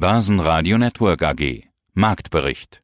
Börsenradio 0.00 0.78
Network 0.78 1.22
AG. 1.22 1.64
Marktbericht. 1.92 2.82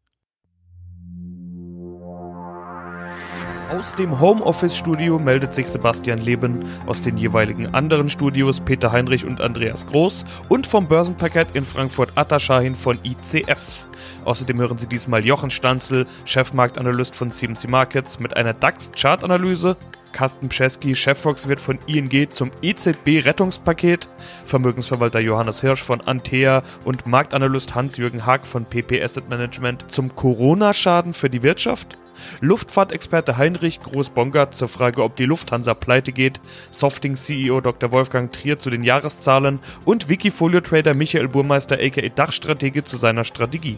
Aus 3.71 3.95
dem 3.95 4.21
Homeoffice-Studio 4.21 5.19
meldet 5.19 5.55
sich 5.55 5.67
Sebastian 5.67 6.21
Leben, 6.21 6.67
aus 6.85 7.01
den 7.01 7.17
jeweiligen 7.17 7.73
anderen 7.75 8.11
Studios 8.11 8.61
Peter 8.61 8.93
Heinrich 8.93 9.25
und 9.25 9.41
Andreas 9.41 9.87
Groß 9.87 10.27
und 10.51 10.67
vom 10.67 10.89
Börsenparkett 10.89 11.49
in 11.55 11.65
Frankfurt 11.65 12.13
Atterschahin 12.17 12.75
von 12.75 12.99
ICF. 13.03 13.87
Außerdem 14.27 14.59
hören 14.59 14.77
Sie 14.77 14.87
diesmal 14.87 15.25
Jochen 15.25 15.51
Stanzel, 15.51 16.07
Chefmarktanalyst 16.27 17.17
von 17.17 17.31
CMC 17.31 17.67
Markets, 17.71 18.21
mit 18.21 18.37
einer 18.37 18.53
DAX-Chartanalyse 18.53 19.79
Carsten 20.17 20.49
Pschesky, 20.49 20.97
Chefvolkswirt 20.97 21.61
von 21.61 21.79
ING 21.87 22.31
zum 22.31 22.51
EZB-Rettungspaket, 22.63 24.09
Vermögensverwalter 24.47 25.21
Johannes 25.21 25.61
Hirsch 25.61 25.83
von 25.83 26.01
Antea 26.01 26.63
und 26.87 27.07
Marktanalyst 27.07 27.75
Hans-Jürgen 27.75 28.25
Haag 28.25 28.47
von 28.47 28.65
PP 28.65 29.03
Asset 29.03 29.29
Management 29.29 29.93
zum 29.93 30.17
Corona-Schaden 30.17 31.13
für 31.13 31.29
die 31.29 31.43
Wirtschaft, 31.43 31.99
Luftfahrtexperte 32.41 33.37
Heinrich 33.37 33.79
Groß-Bongard 33.81 34.55
zur 34.55 34.69
Frage, 34.69 35.03
ob 35.03 35.17
die 35.17 35.27
Lufthansa 35.27 35.75
pleite 35.75 36.13
geht, 36.13 36.41
Softing-CEO 36.71 37.61
Dr. 37.61 37.93
Wolfgang 37.93 38.33
Trier 38.33 38.59
zu 38.59 38.71
den 38.71 38.85
Jahreszahlen 38.85 39.61
und 39.85 40.09
Wikifolio-Trader 40.09 40.95
Michael 40.95 41.29
Burmeister 41.29 41.77
aka 41.79 42.09
Dachstratege 42.09 42.85
zu 42.85 42.97
seiner 42.97 43.25
Strategie. 43.25 43.77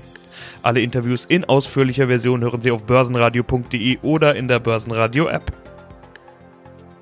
Alle 0.62 0.82
Interviews 0.82 1.24
in 1.24 1.46
ausführlicher 1.46 2.06
Version 2.06 2.42
hören 2.42 2.62
Sie 2.62 2.70
auf 2.70 2.84
börsenradio.de 2.84 3.98
oder 4.02 4.36
in 4.36 4.46
der 4.46 4.60
Börsenradio-App. 4.60 5.67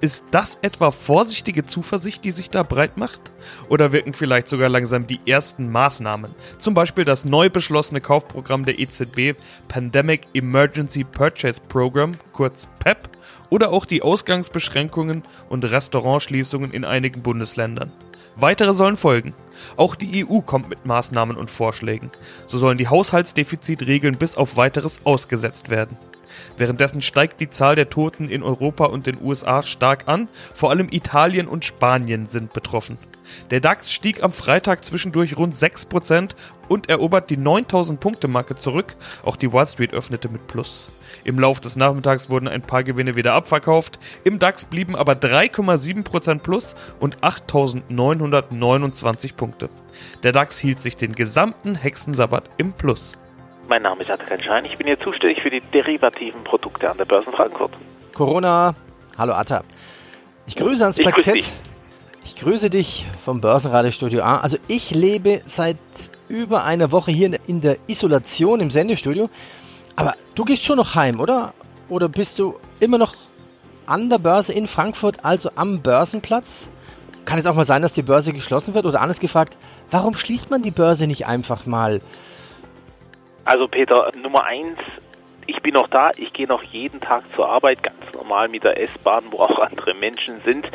Ist 0.02 0.24
das 0.30 0.58
etwa 0.60 0.90
vorsichtige 0.90 1.64
Zuversicht, 1.64 2.22
die 2.24 2.30
sich 2.30 2.50
da 2.50 2.62
breit 2.62 2.98
macht? 2.98 3.20
Oder 3.70 3.92
wirken 3.92 4.12
vielleicht 4.12 4.48
sogar 4.48 4.68
langsam 4.68 5.06
die 5.06 5.20
ersten 5.24 5.72
Maßnahmen? 5.72 6.34
Zum 6.58 6.74
Beispiel 6.74 7.06
das 7.06 7.24
neu 7.24 7.48
beschlossene 7.48 8.02
Kaufprogramm 8.02 8.66
der 8.66 8.78
EZB 8.78 9.34
Pandemic 9.68 10.26
Emergency 10.34 11.02
Purchase 11.02 11.62
Program, 11.68 12.12
kurz 12.34 12.68
PEP, 12.78 13.08
oder 13.48 13.72
auch 13.72 13.86
die 13.86 14.02
Ausgangsbeschränkungen 14.02 15.22
und 15.48 15.64
Restaurantschließungen 15.64 16.72
in 16.72 16.84
einigen 16.84 17.22
Bundesländern. 17.22 17.90
Weitere 18.36 18.74
sollen 18.74 18.96
folgen. 18.96 19.32
Auch 19.78 19.94
die 19.94 20.26
EU 20.26 20.40
kommt 20.40 20.68
mit 20.68 20.84
Maßnahmen 20.84 21.38
und 21.38 21.50
Vorschlägen. 21.50 22.10
So 22.44 22.58
sollen 22.58 22.76
die 22.76 22.88
Haushaltsdefizitregeln 22.88 24.18
bis 24.18 24.36
auf 24.36 24.58
weiteres 24.58 25.00
ausgesetzt 25.04 25.70
werden. 25.70 25.96
Währenddessen 26.56 27.02
steigt 27.02 27.40
die 27.40 27.50
Zahl 27.50 27.76
der 27.76 27.88
Toten 27.88 28.28
in 28.28 28.42
Europa 28.42 28.86
und 28.86 29.06
den 29.06 29.18
USA 29.22 29.62
stark 29.62 30.04
an, 30.06 30.28
vor 30.54 30.70
allem 30.70 30.88
Italien 30.90 31.48
und 31.48 31.64
Spanien 31.64 32.26
sind 32.26 32.52
betroffen. 32.52 32.98
Der 33.50 33.60
DAX 33.60 33.92
stieg 33.92 34.22
am 34.22 34.32
Freitag 34.32 34.84
zwischendurch 34.84 35.36
rund 35.36 35.54
6% 35.54 36.30
und 36.68 36.88
erobert 36.88 37.30
die 37.30 37.36
9000 37.36 38.00
Punkte 38.00 38.28
Marke 38.28 38.54
zurück, 38.54 38.96
auch 39.24 39.36
die 39.36 39.52
Wall 39.52 39.66
Street 39.66 39.92
öffnete 39.92 40.28
mit 40.28 40.46
Plus. 40.46 40.90
Im 41.24 41.38
Lauf 41.38 41.60
des 41.60 41.76
Nachmittags 41.76 42.30
wurden 42.30 42.48
ein 42.48 42.62
paar 42.62 42.84
Gewinne 42.84 43.16
wieder 43.16 43.34
abverkauft, 43.34 43.98
im 44.24 44.38
DAX 44.38 44.64
blieben 44.64 44.96
aber 44.96 45.14
3,7% 45.14 46.38
Plus 46.38 46.76
und 47.00 47.22
8929 47.22 49.36
Punkte. 49.36 49.68
Der 50.22 50.32
DAX 50.32 50.58
hielt 50.58 50.80
sich 50.80 50.96
den 50.96 51.14
gesamten 51.14 51.74
Hexensabbat 51.74 52.44
im 52.58 52.72
Plus. 52.72 53.14
Mein 53.68 53.82
Name 53.82 54.02
ist 54.02 54.10
Atakan 54.10 54.40
Schein. 54.42 54.64
Ich 54.64 54.76
bin 54.76 54.86
hier 54.86 55.00
zuständig 55.00 55.42
für 55.42 55.50
die 55.50 55.60
derivativen 55.60 56.44
Produkte 56.44 56.88
an 56.88 56.96
der 56.98 57.04
Börse 57.04 57.32
Frankfurt. 57.32 57.72
Corona. 58.14 58.74
Hallo 59.18 59.32
Atta. 59.32 59.64
Ich 60.46 60.54
grüße 60.54 60.84
ans 60.84 60.98
ich 60.98 61.04
Parkett. 61.04 61.34
Grüße 61.34 61.50
ich 62.24 62.36
grüße 62.36 62.70
dich 62.70 63.06
vom 63.24 63.40
Börsenradiostudio 63.40 64.22
A. 64.22 64.38
Also 64.38 64.56
ich 64.68 64.92
lebe 64.92 65.42
seit 65.46 65.78
über 66.28 66.64
einer 66.64 66.92
Woche 66.92 67.10
hier 67.10 67.38
in 67.46 67.60
der 67.60 67.76
Isolation 67.88 68.60
im 68.60 68.70
Sendestudio. 68.70 69.30
Aber 69.96 70.14
du 70.34 70.44
gehst 70.44 70.64
schon 70.64 70.76
noch 70.76 70.94
heim, 70.94 71.18
oder? 71.18 71.52
Oder 71.88 72.08
bist 72.08 72.38
du 72.38 72.58
immer 72.78 72.98
noch 72.98 73.14
an 73.86 74.10
der 74.10 74.18
Börse 74.18 74.52
in 74.52 74.66
Frankfurt, 74.68 75.24
also 75.24 75.50
am 75.56 75.80
Börsenplatz? 75.82 76.68
Kann 77.24 77.38
es 77.38 77.46
auch 77.46 77.54
mal 77.54 77.64
sein, 77.64 77.82
dass 77.82 77.94
die 77.94 78.02
Börse 78.02 78.32
geschlossen 78.32 78.74
wird? 78.74 78.86
Oder 78.86 79.00
anders 79.00 79.18
gefragt, 79.18 79.56
warum 79.90 80.14
schließt 80.14 80.50
man 80.50 80.62
die 80.62 80.70
Börse 80.70 81.06
nicht 81.06 81.26
einfach 81.26 81.66
mal? 81.66 82.00
Also 83.46 83.68
Peter, 83.68 84.10
Nummer 84.20 84.42
eins, 84.44 84.76
ich 85.46 85.62
bin 85.62 85.74
noch 85.74 85.86
da, 85.86 86.10
ich 86.16 86.32
gehe 86.32 86.48
noch 86.48 86.64
jeden 86.64 87.00
Tag 87.00 87.22
zur 87.36 87.48
Arbeit, 87.48 87.80
ganz 87.80 88.12
normal 88.12 88.48
mit 88.48 88.64
der 88.64 88.82
S-Bahn, 88.82 89.22
wo 89.30 89.38
auch 89.38 89.60
andere 89.60 89.94
Menschen 89.94 90.40
sind. 90.40 90.68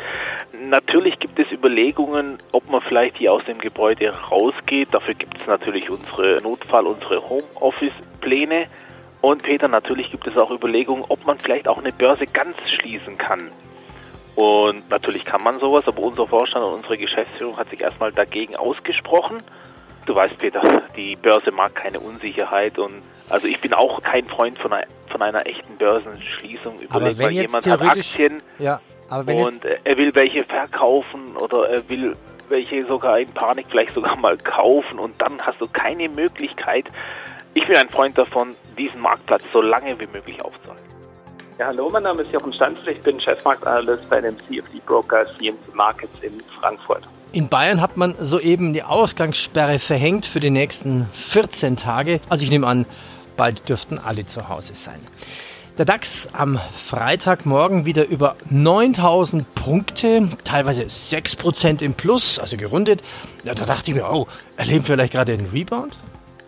Natürlich 0.58 1.18
gibt 1.18 1.38
es 1.38 1.52
Überlegungen, 1.52 2.38
ob 2.50 2.70
man 2.70 2.80
vielleicht 2.80 3.18
hier 3.18 3.34
aus 3.34 3.44
dem 3.44 3.58
Gebäude 3.58 4.08
rausgeht. 4.08 4.88
Dafür 4.92 5.12
gibt 5.12 5.38
es 5.38 5.46
natürlich 5.46 5.90
unsere 5.90 6.38
Notfall, 6.42 6.86
unsere 6.86 7.28
Homeoffice-Pläne. 7.28 8.64
Und 9.20 9.42
Peter, 9.42 9.68
natürlich 9.68 10.10
gibt 10.10 10.26
es 10.26 10.38
auch 10.38 10.50
Überlegungen, 10.50 11.04
ob 11.06 11.26
man 11.26 11.38
vielleicht 11.38 11.68
auch 11.68 11.76
eine 11.76 11.92
Börse 11.92 12.24
ganz 12.24 12.56
schließen 12.80 13.18
kann. 13.18 13.50
Und 14.34 14.88
natürlich 14.88 15.26
kann 15.26 15.42
man 15.42 15.60
sowas, 15.60 15.86
aber 15.86 16.00
unser 16.00 16.26
Vorstand 16.26 16.64
und 16.64 16.72
unsere 16.72 16.96
Geschäftsführung 16.96 17.58
hat 17.58 17.68
sich 17.68 17.82
erstmal 17.82 18.12
dagegen 18.12 18.56
ausgesprochen. 18.56 19.42
Du 20.04 20.14
weißt, 20.14 20.36
Peter, 20.38 20.60
die 20.96 21.16
Börse 21.16 21.52
mag 21.52 21.74
keine 21.74 22.00
Unsicherheit 22.00 22.78
und 22.78 23.02
also 23.28 23.46
ich 23.46 23.60
bin 23.60 23.72
auch 23.72 24.02
kein 24.02 24.26
Freund 24.26 24.58
von 24.58 24.72
einer, 24.72 24.86
von 25.10 25.22
einer 25.22 25.46
echten 25.46 25.76
Börsenschließung. 25.76 26.80
Überleg 26.80 27.18
mal, 27.18 27.30
jemand 27.30 27.66
hat 27.66 27.82
Aktien 27.82 28.42
ja, 28.58 28.80
und 29.10 29.64
er 29.64 29.96
will 29.96 30.14
welche 30.14 30.44
verkaufen 30.44 31.36
oder 31.36 31.68
er 31.68 31.88
will 31.88 32.16
welche 32.48 32.84
sogar 32.86 33.18
in 33.18 33.32
Panik 33.32 33.66
vielleicht 33.70 33.94
sogar 33.94 34.16
mal 34.16 34.36
kaufen 34.36 34.98
und 34.98 35.20
dann 35.20 35.40
hast 35.40 35.60
du 35.60 35.66
keine 35.68 36.08
Möglichkeit. 36.08 36.86
Ich 37.54 37.66
bin 37.66 37.76
ein 37.76 37.88
Freund 37.88 38.18
davon, 38.18 38.54
diesen 38.76 39.00
Marktplatz 39.00 39.42
so 39.52 39.60
lange 39.60 39.98
wie 40.00 40.06
möglich 40.06 40.42
aufzuhalten. 40.42 40.84
Ja, 41.58 41.66
hallo, 41.66 41.88
mein 41.90 42.02
Name 42.02 42.22
ist 42.22 42.32
Jochen 42.32 42.52
Stanzel, 42.52 42.88
ich 42.88 43.00
bin 43.02 43.20
Chefmarktanalyst 43.20 44.08
bei 44.08 44.20
dem 44.20 44.36
CFD-Broker 44.38 45.26
CMC 45.38 45.74
Markets 45.74 46.22
in 46.22 46.40
Frankfurt. 46.58 47.06
In 47.34 47.48
Bayern 47.48 47.80
hat 47.80 47.96
man 47.96 48.14
soeben 48.20 48.74
die 48.74 48.82
Ausgangssperre 48.82 49.78
verhängt 49.78 50.26
für 50.26 50.38
die 50.38 50.50
nächsten 50.50 51.08
14 51.14 51.76
Tage. 51.76 52.20
Also 52.28 52.44
ich 52.44 52.50
nehme 52.50 52.66
an, 52.66 52.84
bald 53.38 53.70
dürften 53.70 53.98
alle 53.98 54.26
zu 54.26 54.50
Hause 54.50 54.74
sein. 54.74 55.00
Der 55.78 55.86
DAX 55.86 56.28
am 56.34 56.60
Freitagmorgen 56.74 57.86
wieder 57.86 58.06
über 58.06 58.36
9000 58.50 59.54
Punkte, 59.54 60.28
teilweise 60.44 60.82
6% 60.82 61.82
im 61.82 61.94
Plus, 61.94 62.38
also 62.38 62.58
gerundet. 62.58 63.00
Ja, 63.44 63.54
da 63.54 63.64
dachte 63.64 63.92
ich 63.92 63.96
mir, 63.96 64.10
oh, 64.12 64.26
erleben 64.58 64.86
wir 64.86 64.96
vielleicht 64.96 65.14
gerade 65.14 65.32
einen 65.32 65.48
Rebound? 65.48 65.96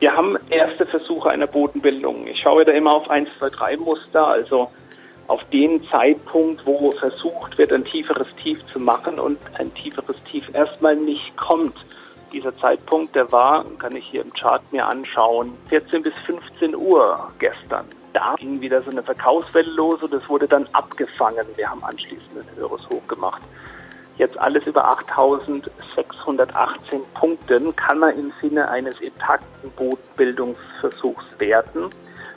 Wir 0.00 0.12
haben 0.12 0.36
erste 0.50 0.84
Versuche 0.84 1.30
einer 1.30 1.46
Bodenbildung. 1.46 2.26
Ich 2.26 2.40
schaue 2.40 2.66
da 2.66 2.72
immer 2.72 2.92
auf 2.92 3.08
1, 3.08 3.30
2, 3.38 3.48
3 3.48 3.76
Muster, 3.78 4.26
also 4.26 4.70
auf 5.28 5.44
den 5.50 5.82
Zeitpunkt, 5.88 6.66
wo 6.66 6.90
versucht 6.92 7.56
wird, 7.58 7.72
ein 7.72 7.84
tieferes 7.84 8.28
Tief 8.42 8.64
zu 8.66 8.78
machen 8.78 9.18
und 9.18 9.38
ein 9.58 9.72
tieferes 9.74 10.16
Tief 10.30 10.48
erstmal 10.54 10.96
nicht 10.96 11.36
kommt. 11.36 11.74
Dieser 12.32 12.56
Zeitpunkt, 12.58 13.14
der 13.14 13.30
war, 13.30 13.64
kann 13.78 13.94
ich 13.94 14.06
hier 14.06 14.22
im 14.22 14.32
Chart 14.32 14.60
mir 14.72 14.86
anschauen, 14.86 15.52
14 15.68 16.02
bis 16.02 16.14
15 16.26 16.74
Uhr 16.74 17.32
gestern. 17.38 17.86
Da 18.12 18.34
ging 18.36 18.60
wieder 18.60 18.80
so 18.82 18.90
eine 18.90 19.02
Verkaufswelle 19.02 19.70
los 19.72 20.02
und 20.02 20.12
es 20.12 20.28
wurde 20.28 20.46
dann 20.46 20.68
abgefangen. 20.72 21.46
Wir 21.56 21.70
haben 21.70 21.82
anschließend 21.82 22.36
ein 22.36 22.56
höheres 22.56 22.88
Hoch 22.88 23.06
gemacht. 23.08 23.42
Jetzt 24.16 24.38
alles 24.38 24.64
über 24.66 24.86
8618 24.86 27.00
Punkten 27.14 27.74
kann 27.74 27.98
man 27.98 28.16
im 28.16 28.32
Sinne 28.40 28.68
eines 28.68 29.00
intakten 29.00 29.72
Bodenbildungsversuchs 29.72 31.24
werten. 31.38 31.90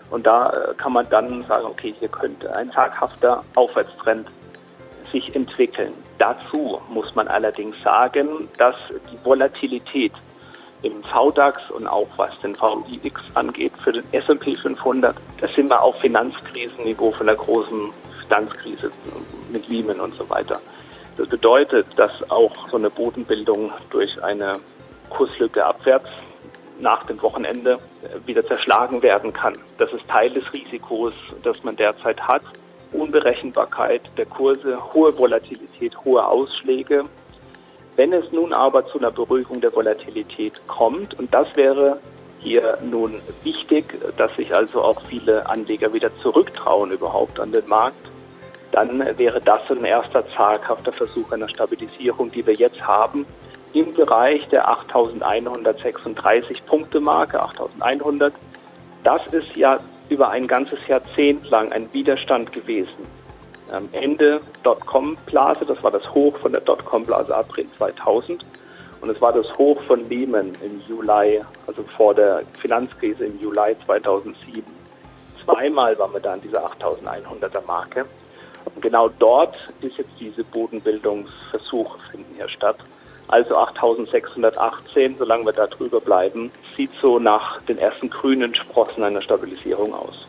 Und 0.09 0.25
da 0.25 0.49
äh, 0.49 0.73
kann 0.75 0.93
man 0.93 1.07
dann 1.09 1.43
sagen, 1.43 1.65
okay, 1.65 1.93
hier 1.99 2.07
könnte 2.07 2.55
ein 2.55 2.71
zaghafter 2.71 3.43
Aufwärtstrend 3.55 4.27
sich 5.11 5.35
entwickeln. 5.35 5.93
Dazu 6.17 6.81
muss 6.89 7.13
man 7.15 7.27
allerdings 7.27 7.81
sagen, 7.81 8.49
dass 8.57 8.75
die 9.11 9.25
Volatilität 9.25 10.13
im 10.83 11.03
VDAX 11.03 11.71
und 11.71 11.87
auch 11.87 12.07
was 12.17 12.37
den 12.41 12.55
VIX 12.55 13.21
angeht 13.33 13.73
für 13.83 13.93
den 13.93 14.03
S&P 14.11 14.55
500, 14.55 15.15
da 15.41 15.47
sind 15.47 15.69
wir 15.69 15.81
auf 15.81 15.99
Finanzkrisenniveau 15.99 17.11
von 17.11 17.27
der 17.27 17.35
großen 17.35 17.91
Finanzkrise 18.21 18.91
mit 19.51 19.67
Lehman 19.67 19.99
und 19.99 20.13
so 20.15 20.29
weiter. 20.29 20.59
Das 21.17 21.27
bedeutet, 21.27 21.87
dass 21.95 22.11
auch 22.29 22.69
so 22.69 22.77
eine 22.77 22.89
Bodenbildung 22.89 23.71
durch 23.89 24.23
eine 24.23 24.59
Kurslücke 25.09 25.65
abwärts 25.65 26.09
nach 26.79 27.05
dem 27.05 27.21
Wochenende 27.21 27.79
wieder 28.25 28.45
zerschlagen 28.45 29.01
werden 29.01 29.33
kann. 29.33 29.57
Das 29.77 29.91
ist 29.91 30.07
Teil 30.07 30.29
des 30.29 30.51
Risikos, 30.53 31.13
das 31.43 31.63
man 31.63 31.75
derzeit 31.75 32.21
hat. 32.21 32.43
Unberechenbarkeit 32.91 34.01
der 34.17 34.25
Kurse, 34.25 34.77
hohe 34.93 35.17
Volatilität, 35.17 35.97
hohe 36.05 36.25
Ausschläge. 36.25 37.03
Wenn 37.95 38.13
es 38.13 38.31
nun 38.31 38.53
aber 38.53 38.85
zu 38.87 38.99
einer 38.99 39.11
Beruhigung 39.11 39.59
der 39.59 39.75
Volatilität 39.75 40.53
kommt, 40.67 41.17
und 41.19 41.33
das 41.33 41.47
wäre 41.55 41.99
hier 42.39 42.77
nun 42.83 43.15
wichtig, 43.43 43.85
dass 44.17 44.35
sich 44.35 44.53
also 44.53 44.81
auch 44.81 45.01
viele 45.05 45.49
Anleger 45.49 45.91
wieder 45.93 46.15
zurücktrauen 46.17 46.91
überhaupt 46.91 47.39
an 47.39 47.51
den 47.51 47.67
Markt, 47.67 48.11
dann 48.71 49.17
wäre 49.17 49.41
das 49.41 49.61
ein 49.71 49.83
erster 49.83 50.27
zaghafter 50.27 50.91
Versuch 50.91 51.31
einer 51.31 51.49
Stabilisierung, 51.49 52.31
die 52.31 52.45
wir 52.45 52.53
jetzt 52.53 52.85
haben 52.85 53.25
im 53.73 53.93
Bereich 53.93 54.47
der 54.49 54.67
8136 54.69 56.65
Punkte 56.65 56.99
Marke, 56.99 57.41
8100. 57.41 58.33
Das 59.03 59.25
ist 59.27 59.55
ja 59.55 59.79
über 60.09 60.29
ein 60.29 60.47
ganzes 60.47 60.79
Jahrzehnt 60.87 61.49
lang 61.49 61.71
ein 61.71 61.91
Widerstand 61.93 62.53
gewesen. 62.53 63.05
Am 63.71 63.89
Ende 63.91 64.41
Dotcom-Blase, 64.63 65.65
das 65.65 65.83
war 65.83 65.91
das 65.91 66.13
Hoch 66.13 66.37
von 66.37 66.53
der 66.53 66.61
Dotcom-Blase 66.61 67.35
April 67.35 67.67
2000 67.77 68.45
und 69.01 69.09
es 69.09 69.21
war 69.21 69.33
das 69.33 69.51
Hoch 69.57 69.81
von 69.83 70.07
Lehman 70.09 70.53
im 70.63 70.81
Juli, 70.87 71.41
also 71.67 71.83
vor 71.95 72.15
der 72.15 72.43
Finanzkrise 72.61 73.25
im 73.25 73.39
Juli 73.39 73.75
2007. 73.85 74.63
Zweimal 75.43 75.97
waren 75.99 76.13
wir 76.13 76.19
da 76.19 76.33
an 76.33 76.41
dieser 76.41 76.65
8100er 76.65 77.65
Marke. 77.65 78.05
Und 78.65 78.81
genau 78.81 79.07
dort 79.07 79.57
ist 79.81 79.97
jetzt 79.97 80.11
diese 80.19 80.43
Bodenbildungsversuche 80.43 81.99
finden 82.11 82.35
hier 82.35 82.49
statt. 82.49 82.77
Also 83.27 83.57
8618, 83.57 85.17
solange 85.17 85.45
wir 85.45 85.53
da 85.53 85.67
drüber 85.67 85.99
bleiben, 85.99 86.49
sieht 86.75 86.91
so 87.01 87.19
nach 87.19 87.61
den 87.63 87.77
ersten 87.77 88.09
grünen 88.09 88.55
Sprossen 88.55 89.03
einer 89.03 89.21
Stabilisierung 89.21 89.93
aus. 89.93 90.27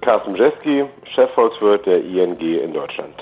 Carsten 0.00 0.34
Jeski, 0.34 0.84
Chefvolkswirt 1.04 1.86
der 1.86 2.02
ING 2.02 2.40
in 2.40 2.72
Deutschland. 2.72 3.14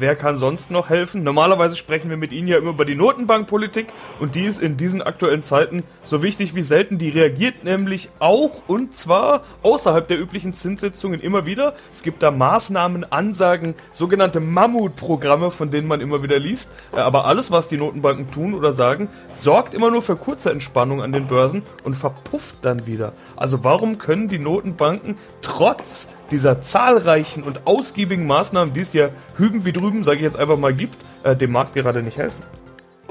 Wer 0.00 0.16
kann 0.16 0.38
sonst 0.38 0.70
noch 0.70 0.88
helfen? 0.88 1.22
Normalerweise 1.24 1.76
sprechen 1.76 2.08
wir 2.08 2.16
mit 2.16 2.32
Ihnen 2.32 2.48
ja 2.48 2.56
immer 2.56 2.70
über 2.70 2.86
die 2.86 2.94
Notenbankpolitik 2.94 3.88
und 4.18 4.34
die 4.34 4.46
ist 4.46 4.58
in 4.58 4.78
diesen 4.78 5.02
aktuellen 5.02 5.42
Zeiten 5.42 5.82
so 6.04 6.22
wichtig 6.22 6.54
wie 6.54 6.62
selten. 6.62 6.96
Die 6.96 7.10
reagiert 7.10 7.64
nämlich 7.64 8.08
auch 8.18 8.62
und 8.66 8.94
zwar 8.94 9.42
außerhalb 9.62 10.08
der 10.08 10.18
üblichen 10.18 10.54
Zinssitzungen 10.54 11.20
immer 11.20 11.44
wieder. 11.44 11.74
Es 11.92 12.02
gibt 12.02 12.22
da 12.22 12.30
Maßnahmen, 12.30 13.12
Ansagen, 13.12 13.74
sogenannte 13.92 14.40
Mammutprogramme, 14.40 15.50
von 15.50 15.70
denen 15.70 15.86
man 15.86 16.00
immer 16.00 16.22
wieder 16.22 16.38
liest. 16.38 16.70
Äh, 16.94 17.00
aber 17.00 17.26
alles, 17.26 17.50
was 17.50 17.68
die 17.68 17.76
Notenbanken 17.76 18.30
tun 18.30 18.54
oder 18.54 18.72
sagen, 18.72 19.10
sorgt 19.34 19.74
immer 19.74 19.90
nur 19.90 20.00
für 20.00 20.16
kurze 20.16 20.50
Entspannung 20.50 21.02
an 21.02 21.12
den 21.12 21.26
Börsen 21.26 21.62
und 21.84 21.98
verpufft 21.98 22.56
dann 22.62 22.86
wieder. 22.86 23.12
Also 23.36 23.64
warum 23.64 23.98
können 23.98 24.28
die 24.28 24.38
Notenbanken 24.38 25.18
trotz 25.42 26.08
dieser 26.30 26.62
zahlreichen 26.62 27.42
und 27.42 27.66
ausgiebigen 27.66 28.26
Maßnahmen, 28.26 28.74
die 28.74 28.80
es 28.80 28.92
ja 28.92 29.08
hüben 29.36 29.64
wie 29.64 29.72
drüben, 29.72 30.04
sage 30.04 30.18
ich 30.18 30.24
jetzt 30.24 30.38
einfach 30.38 30.56
mal, 30.56 30.72
gibt, 30.72 30.96
äh, 31.24 31.36
dem 31.36 31.52
Markt 31.52 31.74
gerade 31.74 32.02
nicht 32.02 32.18
helfen. 32.18 32.42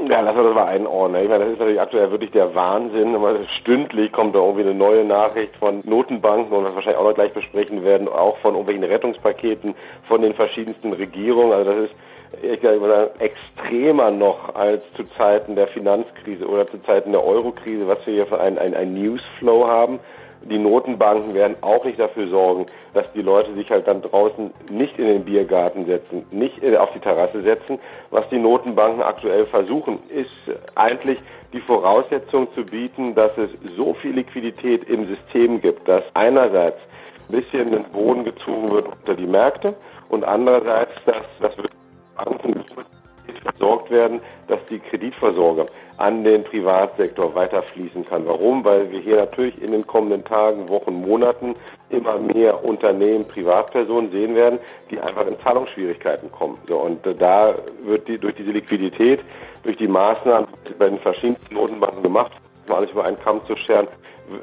Ja, 0.08 0.22
lass 0.22 0.36
uns 0.36 0.46
das 0.46 0.56
mal 0.56 0.66
einordnen. 0.66 1.24
Ich 1.24 1.30
meine, 1.30 1.44
das 1.44 1.54
ist 1.54 1.60
natürlich 1.60 1.82
aktuell 1.82 2.10
wirklich 2.10 2.32
der 2.32 2.56
Wahnsinn. 2.56 3.16
Stündlich 3.60 4.12
kommt 4.12 4.34
da 4.34 4.40
irgendwie 4.40 4.64
eine 4.64 4.74
neue 4.74 5.04
Nachricht 5.04 5.56
von 5.58 5.82
Notenbanken 5.84 6.52
und 6.52 6.64
was 6.64 6.72
wir 6.72 6.76
wahrscheinlich 6.76 7.00
auch 7.00 7.08
noch 7.08 7.16
gleich 7.16 7.34
besprechen 7.34 7.84
werden, 7.84 8.08
auch 8.08 8.38
von 8.38 8.56
irgendwelchen 8.56 8.86
Rettungspaketen 8.86 9.76
von 10.08 10.22
den 10.22 10.34
verschiedensten 10.34 10.94
Regierungen. 10.94 11.52
Also 11.52 11.74
das 11.74 11.84
ist 11.86 11.96
ich 12.42 12.60
glaube, 12.60 13.12
extremer 13.20 14.12
noch 14.12 14.54
als 14.56 14.84
zu 14.96 15.04
Zeiten 15.18 15.56
der 15.56 15.68
Finanzkrise 15.68 16.48
oder 16.48 16.68
zu 16.68 16.78
Zeiten 16.84 17.12
der 17.12 17.26
Eurokrise, 17.26 17.88
was 17.88 18.06
wir 18.06 18.14
hier 18.14 18.28
für 18.28 18.40
einen 18.40 18.58
ein 18.58 18.94
Newsflow 18.94 19.68
haben. 19.68 20.00
Die 20.44 20.58
Notenbanken 20.58 21.34
werden 21.34 21.58
auch 21.62 21.84
nicht 21.84 22.00
dafür 22.00 22.28
sorgen, 22.28 22.66
dass 22.94 23.12
die 23.14 23.22
Leute 23.22 23.54
sich 23.56 23.70
halt 23.70 23.88
dann 23.88 24.02
draußen 24.02 24.52
nicht 24.72 24.98
in 24.98 25.06
den 25.06 25.26
Biergarten 25.26 25.86
setzen, 25.86 26.26
nicht 26.32 26.64
auf 26.76 26.92
die 26.94 27.00
Terrasse 27.00 27.42
setzen. 27.42 27.80
Was 28.10 28.28
die 28.30 28.38
Notenbanken 28.38 29.02
aktuell 29.02 29.46
versuchen, 29.46 30.00
ist 30.10 30.30
eigentlich 30.76 31.20
die 31.54 31.62
Voraussetzung 31.62 32.52
zu 32.54 32.64
bieten, 32.64 33.16
dass 33.16 33.38
es 33.38 33.50
so 33.76 33.94
viel 33.94 34.14
Liquidität 34.14 34.88
im 34.90 35.06
System 35.06 35.60
gibt, 35.62 35.88
dass 35.88 36.04
einerseits 36.14 36.80
ein 37.30 37.42
bisschen 37.42 37.72
den 37.72 37.84
Boden 37.86 38.24
gezogen 38.24 38.72
wird 38.72 38.88
unter 38.88 39.16
die 39.16 39.28
Märkte 39.28 39.76
und 40.10 40.24
andererseits, 40.24 40.94
dass, 41.06 41.24
dass 41.42 41.56
Banken 42.16 42.64
versorgt 43.42 43.92
werden, 43.92 44.22
dass 44.48 44.60
die 44.66 44.80
Kreditversorger 44.80 45.66
an 45.98 46.24
den 46.24 46.44
Privatsektor 46.44 47.36
weiterfließen 47.36 48.06
kann. 48.06 48.26
Warum? 48.26 48.64
Weil 48.64 48.92
wir 48.92 49.00
hier 49.00 49.18
natürlich 49.18 49.62
in 49.62 49.72
den 49.72 49.86
kommenden 49.86 50.24
Tagen, 50.24 50.70
Wochen, 50.70 51.02
Monaten 51.02 51.56
immer 51.90 52.18
mehr 52.20 52.64
Unternehmen, 52.64 53.28
Privatpersonen 53.28 54.12
sehen 54.12 54.36
werden, 54.36 54.60
die 54.90 55.00
einfach 55.00 55.28
in 55.28 55.40
Zahlungsschwierigkeiten 55.40 56.32
kommen. 56.32 56.58
So, 56.68 56.78
und 56.78 57.00
da 57.20 57.54
wird 57.84 58.08
die, 58.08 58.18
durch 58.18 58.36
diese 58.36 58.52
Liquidität, 58.52 59.24
durch 59.64 59.78
die 59.78 59.88
Maßnahmen, 59.88 60.48
die 60.68 60.74
bei 60.74 60.90
den 60.90 61.00
verschiedensten 61.00 61.56
Notenbanken 61.56 62.04
gemacht 62.04 62.32
alles 62.78 62.92
über 62.92 63.06
einen 63.06 63.20
Kamm 63.20 63.46
zu 63.46 63.56
scheren, 63.56 63.88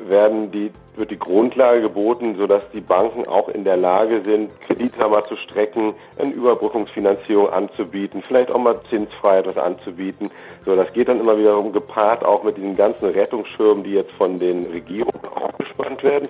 werden 0.08 0.50
die, 0.50 0.70
wird 0.96 1.10
die 1.10 1.18
Grundlage 1.18 1.80
geboten, 1.80 2.36
sodass 2.36 2.68
die 2.70 2.80
Banken 2.80 3.26
auch 3.26 3.48
in 3.48 3.64
der 3.64 3.76
Lage 3.76 4.22
sind, 4.24 4.50
Kredite 4.62 5.06
mal 5.08 5.24
zu 5.24 5.36
strecken, 5.36 5.94
eine 6.18 6.32
Überbrückungsfinanzierung 6.32 7.50
anzubieten, 7.50 8.22
vielleicht 8.22 8.50
auch 8.50 8.58
mal 8.58 8.80
zinsfrei 8.90 9.38
etwas 9.38 9.56
anzubieten. 9.56 10.30
So, 10.64 10.74
das 10.74 10.92
geht 10.92 11.08
dann 11.08 11.20
immer 11.20 11.38
wiederum 11.38 11.72
gepaart 11.72 12.24
auch 12.24 12.42
mit 12.42 12.56
diesen 12.56 12.76
ganzen 12.76 13.10
Rettungsschirmen, 13.10 13.84
die 13.84 13.92
jetzt 13.92 14.12
von 14.12 14.38
den 14.38 14.66
Regierungen 14.66 15.20
aufgespannt 15.34 16.02
werden. 16.02 16.28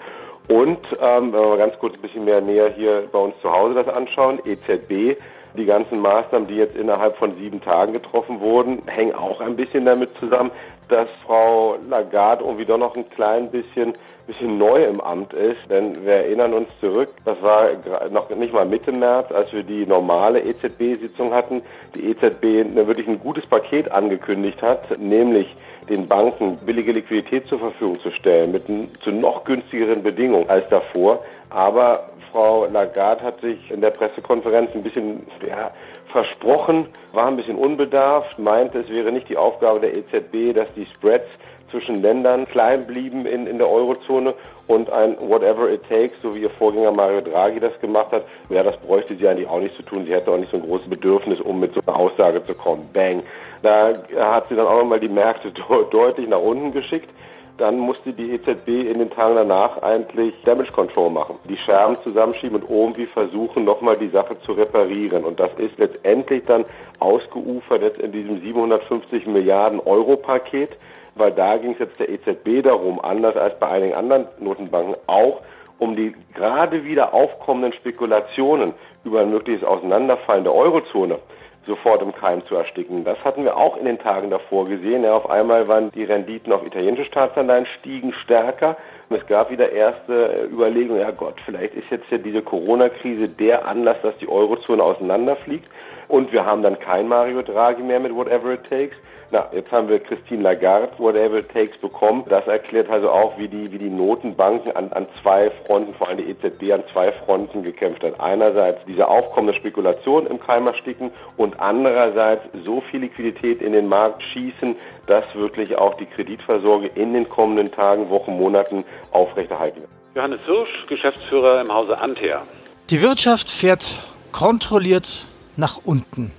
Und 0.49 0.79
ähm, 1.01 1.33
wenn 1.33 1.41
wir 1.41 1.49
mal 1.49 1.59
ganz 1.59 1.79
kurz 1.79 1.97
ein 1.97 2.03
bisschen 2.03 2.25
mehr 2.25 2.41
näher 2.41 2.71
hier 2.71 3.05
bei 3.11 3.19
uns 3.19 3.35
zu 3.41 3.51
Hause 3.51 3.75
das 3.75 3.89
anschauen, 3.89 4.39
EZB 4.45 5.17
die 5.57 5.67
ganzen 5.67 6.01
Maßnahmen, 6.01 6.49
die 6.49 6.57
jetzt 6.57 6.77
innerhalb 6.77 7.17
von 7.17 7.35
sieben 7.35 7.61
Tagen 7.61 7.93
getroffen 7.93 8.41
wurden, 8.41 8.83
hängen 8.87 9.15
auch 9.15 9.41
ein 9.41 9.57
bisschen 9.57 9.85
damit 9.85 10.11
zusammen, 10.19 10.51
dass 10.89 11.09
Frau 11.25 11.77
Lagarde 11.89 12.45
irgendwie 12.45 12.65
doch 12.65 12.79
noch 12.79 12.97
ein 12.97 13.09
klein 13.11 13.51
bisschen 13.51 13.95
bisschen 14.27 14.59
neu 14.59 14.83
im 14.83 15.01
Amt 15.01 15.33
ist, 15.33 15.71
denn 15.71 16.05
wir 16.05 16.15
erinnern 16.15 16.53
uns 16.53 16.69
zurück, 16.81 17.11
das 17.25 17.41
war 17.43 17.69
noch 18.11 18.29
nicht 18.31 18.53
mal 18.53 18.67
Mitte 18.67 18.93
März, 18.93 19.31
als 19.31 19.53
wir 19.53 19.63
die 19.63 19.87
normale 19.87 20.41
EZB-Sitzung 20.41 21.33
hatten, 21.33 21.63
die 21.95 22.11
EZB 22.11 22.75
wirklich 22.75 23.07
ein 23.07 23.21
gutes 23.21 23.47
Paket 23.47 23.91
angekündigt 23.93 24.63
hat, 24.63 24.99
nämlich 24.99 25.55
den 25.89 26.09
Banken 26.09 26.57
billige 26.59 26.93
Liquidität 26.93 27.47
zur 27.47 27.61
Verfügung 27.61 28.01
zu 28.01 28.11
stellen, 28.11 28.51
mit 28.51 28.65
zu 29.01 29.13
noch 29.13 29.45
günstigeren 29.45 30.03
Bedingungen 30.03 30.49
als 30.49 30.69
davor. 30.69 31.21
Aber 31.49 32.09
Frau 32.37 32.67
Lagarde 32.67 33.25
hat 33.25 33.41
sich 33.41 33.71
in 33.71 33.81
der 33.81 33.89
Pressekonferenz 33.89 34.71
ein 34.75 34.83
bisschen 34.83 35.27
ja, 35.49 35.71
versprochen, 36.13 36.87
war 37.15 37.29
ein 37.29 37.37
bisschen 37.39 37.57
unbedarft, 37.57 38.39
meinte, 38.39 38.81
es 38.81 38.91
wäre 38.91 39.11
nicht 39.11 39.31
die 39.31 39.39
Aufgabe 39.39 39.81
der 39.81 39.97
EZB, 39.97 40.55
dass 40.55 40.71
die 40.75 40.85
Spreads 40.85 41.25
zwischen 41.71 42.03
Ländern 42.03 42.45
klein 42.45 42.87
blieben 42.87 43.25
in, 43.25 43.47
in 43.47 43.57
der 43.57 43.71
Eurozone 43.71 44.35
und 44.67 44.91
ein 44.91 45.17
Whatever 45.19 45.71
it 45.71 45.89
takes, 45.89 46.21
so 46.21 46.35
wie 46.35 46.41
ihr 46.41 46.51
Vorgänger 46.51 46.93
Mario 46.93 47.23
Draghi 47.23 47.59
das 47.59 47.81
gemacht 47.81 48.13
hat, 48.13 48.27
ja, 48.51 48.63
das 48.63 48.77
bräuchte 48.81 49.17
sie 49.17 49.27
eigentlich 49.27 49.49
auch 49.49 49.61
nicht 49.61 49.75
zu 49.75 49.83
tun. 49.83 50.05
Sie 50.05 50.13
hätte 50.13 50.31
auch 50.31 50.37
nicht 50.37 50.51
so 50.51 50.59
ein 50.59 50.63
großes 50.63 50.91
Bedürfnis, 50.91 51.41
um 51.41 51.59
mit 51.59 51.73
so 51.73 51.81
einer 51.87 51.99
Aussage 51.99 52.45
zu 52.45 52.53
kommen. 52.53 52.87
Bang. 52.93 53.23
Da 53.63 53.95
hat 54.15 54.49
sie 54.49 54.57
dann 54.57 54.67
auch 54.67 54.81
nochmal 54.81 55.01
die 55.01 55.09
Märkte 55.09 55.51
deutlich 55.91 56.29
nach 56.29 56.43
unten 56.43 56.71
geschickt 56.71 57.09
dann 57.59 57.79
musste 57.79 58.13
die 58.13 58.33
EZB 58.33 58.69
in 58.69 58.99
den 58.99 59.11
Tagen 59.11 59.37
danach 59.37 59.83
eigentlich 59.83 60.35
Damage 60.45 60.73
Control 60.73 61.11
machen. 61.11 61.37
Die 61.49 61.57
Scherben 61.57 61.97
zusammenschieben 62.03 62.63
und 62.63 62.71
irgendwie 62.71 63.07
versuchen, 63.07 63.65
nochmal 63.65 63.97
die 63.97 64.09
Sache 64.09 64.39
zu 64.41 64.53
reparieren. 64.53 65.25
Und 65.25 65.41
das 65.41 65.51
ist 65.59 65.79
letztendlich 65.79 66.45
dann 66.45 66.65
ausgeufert 66.99 67.83
jetzt 67.83 67.99
in 67.99 68.13
diesem 68.13 68.41
750 68.41 69.27
Milliarden 69.27 69.81
Euro 69.81 70.17
Paket, 70.17 70.77
weil 71.15 71.33
da 71.33 71.57
ging 71.57 71.73
es 71.73 71.79
jetzt 71.79 71.99
der 71.99 72.11
EZB 72.11 72.63
darum, 72.63 73.01
anders 73.01 73.37
als 73.37 73.59
bei 73.59 73.69
einigen 73.69 73.95
anderen 73.95 74.27
Notenbanken 74.39 74.97
auch, 75.07 75.41
um 75.79 75.97
die 75.97 76.15
gerade 76.35 76.85
wieder 76.85 77.15
aufkommenden 77.15 77.73
Spekulationen 77.73 78.75
über 79.05 79.21
ein 79.21 79.31
mögliches 79.31 79.65
Auseinanderfallen 79.65 80.45
der 80.45 80.55
Eurozone 80.55 81.19
sofort 81.67 82.01
im 82.03 82.15
Keim 82.15 82.45
zu 82.47 82.55
ersticken. 82.55 83.05
Das 83.05 83.23
hatten 83.25 83.45
wir 83.45 83.57
auch 83.57 83.77
in 83.77 83.85
den 83.85 83.99
Tagen 83.99 84.31
davor 84.31 84.67
gesehen. 84.67 85.05
Ja, 85.05 85.15
auf 85.15 85.29
einmal 85.29 85.69
waren 85.69 85.91
die 85.91 86.05
Renditen 86.05 86.53
auf 86.53 86.65
italienische 86.65 87.05
Staatsanleihen 87.05 87.67
stiegen 87.67 88.13
stärker. 88.13 88.77
Und 89.09 89.17
es 89.17 89.27
gab 89.27 89.51
wieder 89.51 89.73
erste 89.73 90.33
äh, 90.33 90.45
Überlegungen, 90.45 91.01
ja 91.01 91.11
Gott, 91.11 91.37
vielleicht 91.45 91.75
ist 91.75 91.91
jetzt 91.91 92.11
ja 92.11 92.19
diese 92.19 92.43
Corona-Krise 92.43 93.29
der 93.29 93.67
Anlass, 93.67 93.97
dass 94.03 94.17
die 94.19 94.29
Eurozone 94.29 94.83
auseinanderfliegt. 94.83 95.69
Und 96.09 96.33
wir 96.33 96.45
haben 96.45 96.63
dann 96.63 96.79
kein 96.79 97.09
Mario 97.09 97.43
Draghi 97.43 97.83
mehr 97.83 98.01
mit 98.01 98.15
Whatever 98.15 98.53
It 98.53 98.65
Takes. 98.69 98.97
Na, 99.33 99.49
jetzt 99.53 99.73
haben 99.73 99.89
wir 99.89 99.99
Christine 99.99 100.43
Lagarde, 100.43 100.93
Whatever 100.99 101.39
It 101.39 101.53
Takes, 101.53 101.77
bekommen. 101.79 102.25
Das 102.29 102.47
erklärt 102.47 102.89
also 102.89 103.11
auch, 103.11 103.37
wie 103.39 103.49
die, 103.49 103.73
wie 103.73 103.79
die 103.79 103.91
Notenbanken 103.91 104.77
an, 104.77 104.93
an 104.93 105.09
zwei 105.21 105.51
Fronten, 105.51 105.95
vor 105.95 106.09
allem 106.09 106.19
die 106.19 106.31
EZB, 106.31 106.73
an 106.73 106.85
zwei 106.93 107.11
Fronten 107.11 107.65
gekämpft 107.65 108.05
hat. 108.05 108.21
Einerseits 108.21 108.85
diese 108.87 109.09
aufkommende 109.09 109.55
Spekulation 109.55 110.27
im 110.27 110.39
Keim 110.39 110.69
ersticken 110.69 111.11
und 111.37 111.59
andererseits 111.59 112.47
so 112.65 112.81
viel 112.81 113.01
Liquidität 113.01 113.61
in 113.61 113.73
den 113.73 113.89
Markt 113.89 114.23
schießen, 114.23 114.77
dass 115.09 115.25
wirklich 115.35 115.77
auch 115.77 115.95
die 115.95 116.07
Kreditversorgung 116.07 116.89
in 116.95 117.13
den 117.13 117.29
kommenden 117.29 117.73
Tagen, 117.73 118.09
Wochen, 118.11 118.37
Monaten 118.39 118.85
aufrechterhalten 119.11 119.81
wird. 119.81 119.91
Johannes 120.15 120.45
Hirsch, 120.45 120.87
Geschäftsführer 120.87 121.61
im 121.61 121.73
Hause 121.73 121.99
Antea. 121.99 122.43
Die 122.91 123.03
Wirtschaft 123.03 123.51
fährt 123.51 123.91
kontrolliert 124.33 125.27
nach 125.57 125.79
unten. 125.85 126.31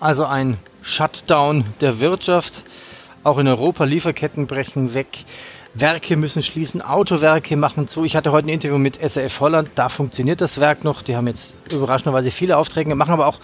Also 0.00 0.24
ein 0.26 0.58
Shutdown 0.82 1.64
der 1.80 2.00
Wirtschaft. 2.00 2.64
Auch 3.22 3.38
in 3.38 3.48
Europa 3.48 3.84
Lieferketten 3.84 4.46
brechen 4.46 4.94
weg. 4.94 5.24
Werke 5.74 6.16
müssen 6.16 6.42
schließen, 6.42 6.80
Autowerke 6.80 7.56
machen 7.56 7.88
zu. 7.88 8.04
Ich 8.04 8.16
hatte 8.16 8.32
heute 8.32 8.46
ein 8.46 8.50
Interview 8.50 8.78
mit 8.78 8.98
SAF 9.02 9.40
Holland, 9.40 9.68
da 9.74 9.88
funktioniert 9.88 10.40
das 10.40 10.58
Werk 10.58 10.84
noch. 10.84 11.02
Die 11.02 11.16
haben 11.16 11.26
jetzt 11.26 11.52
überraschenderweise 11.70 12.30
viele 12.30 12.56
Aufträge, 12.56 12.94
machen 12.94 13.12
aber 13.12 13.26
auch 13.26 13.40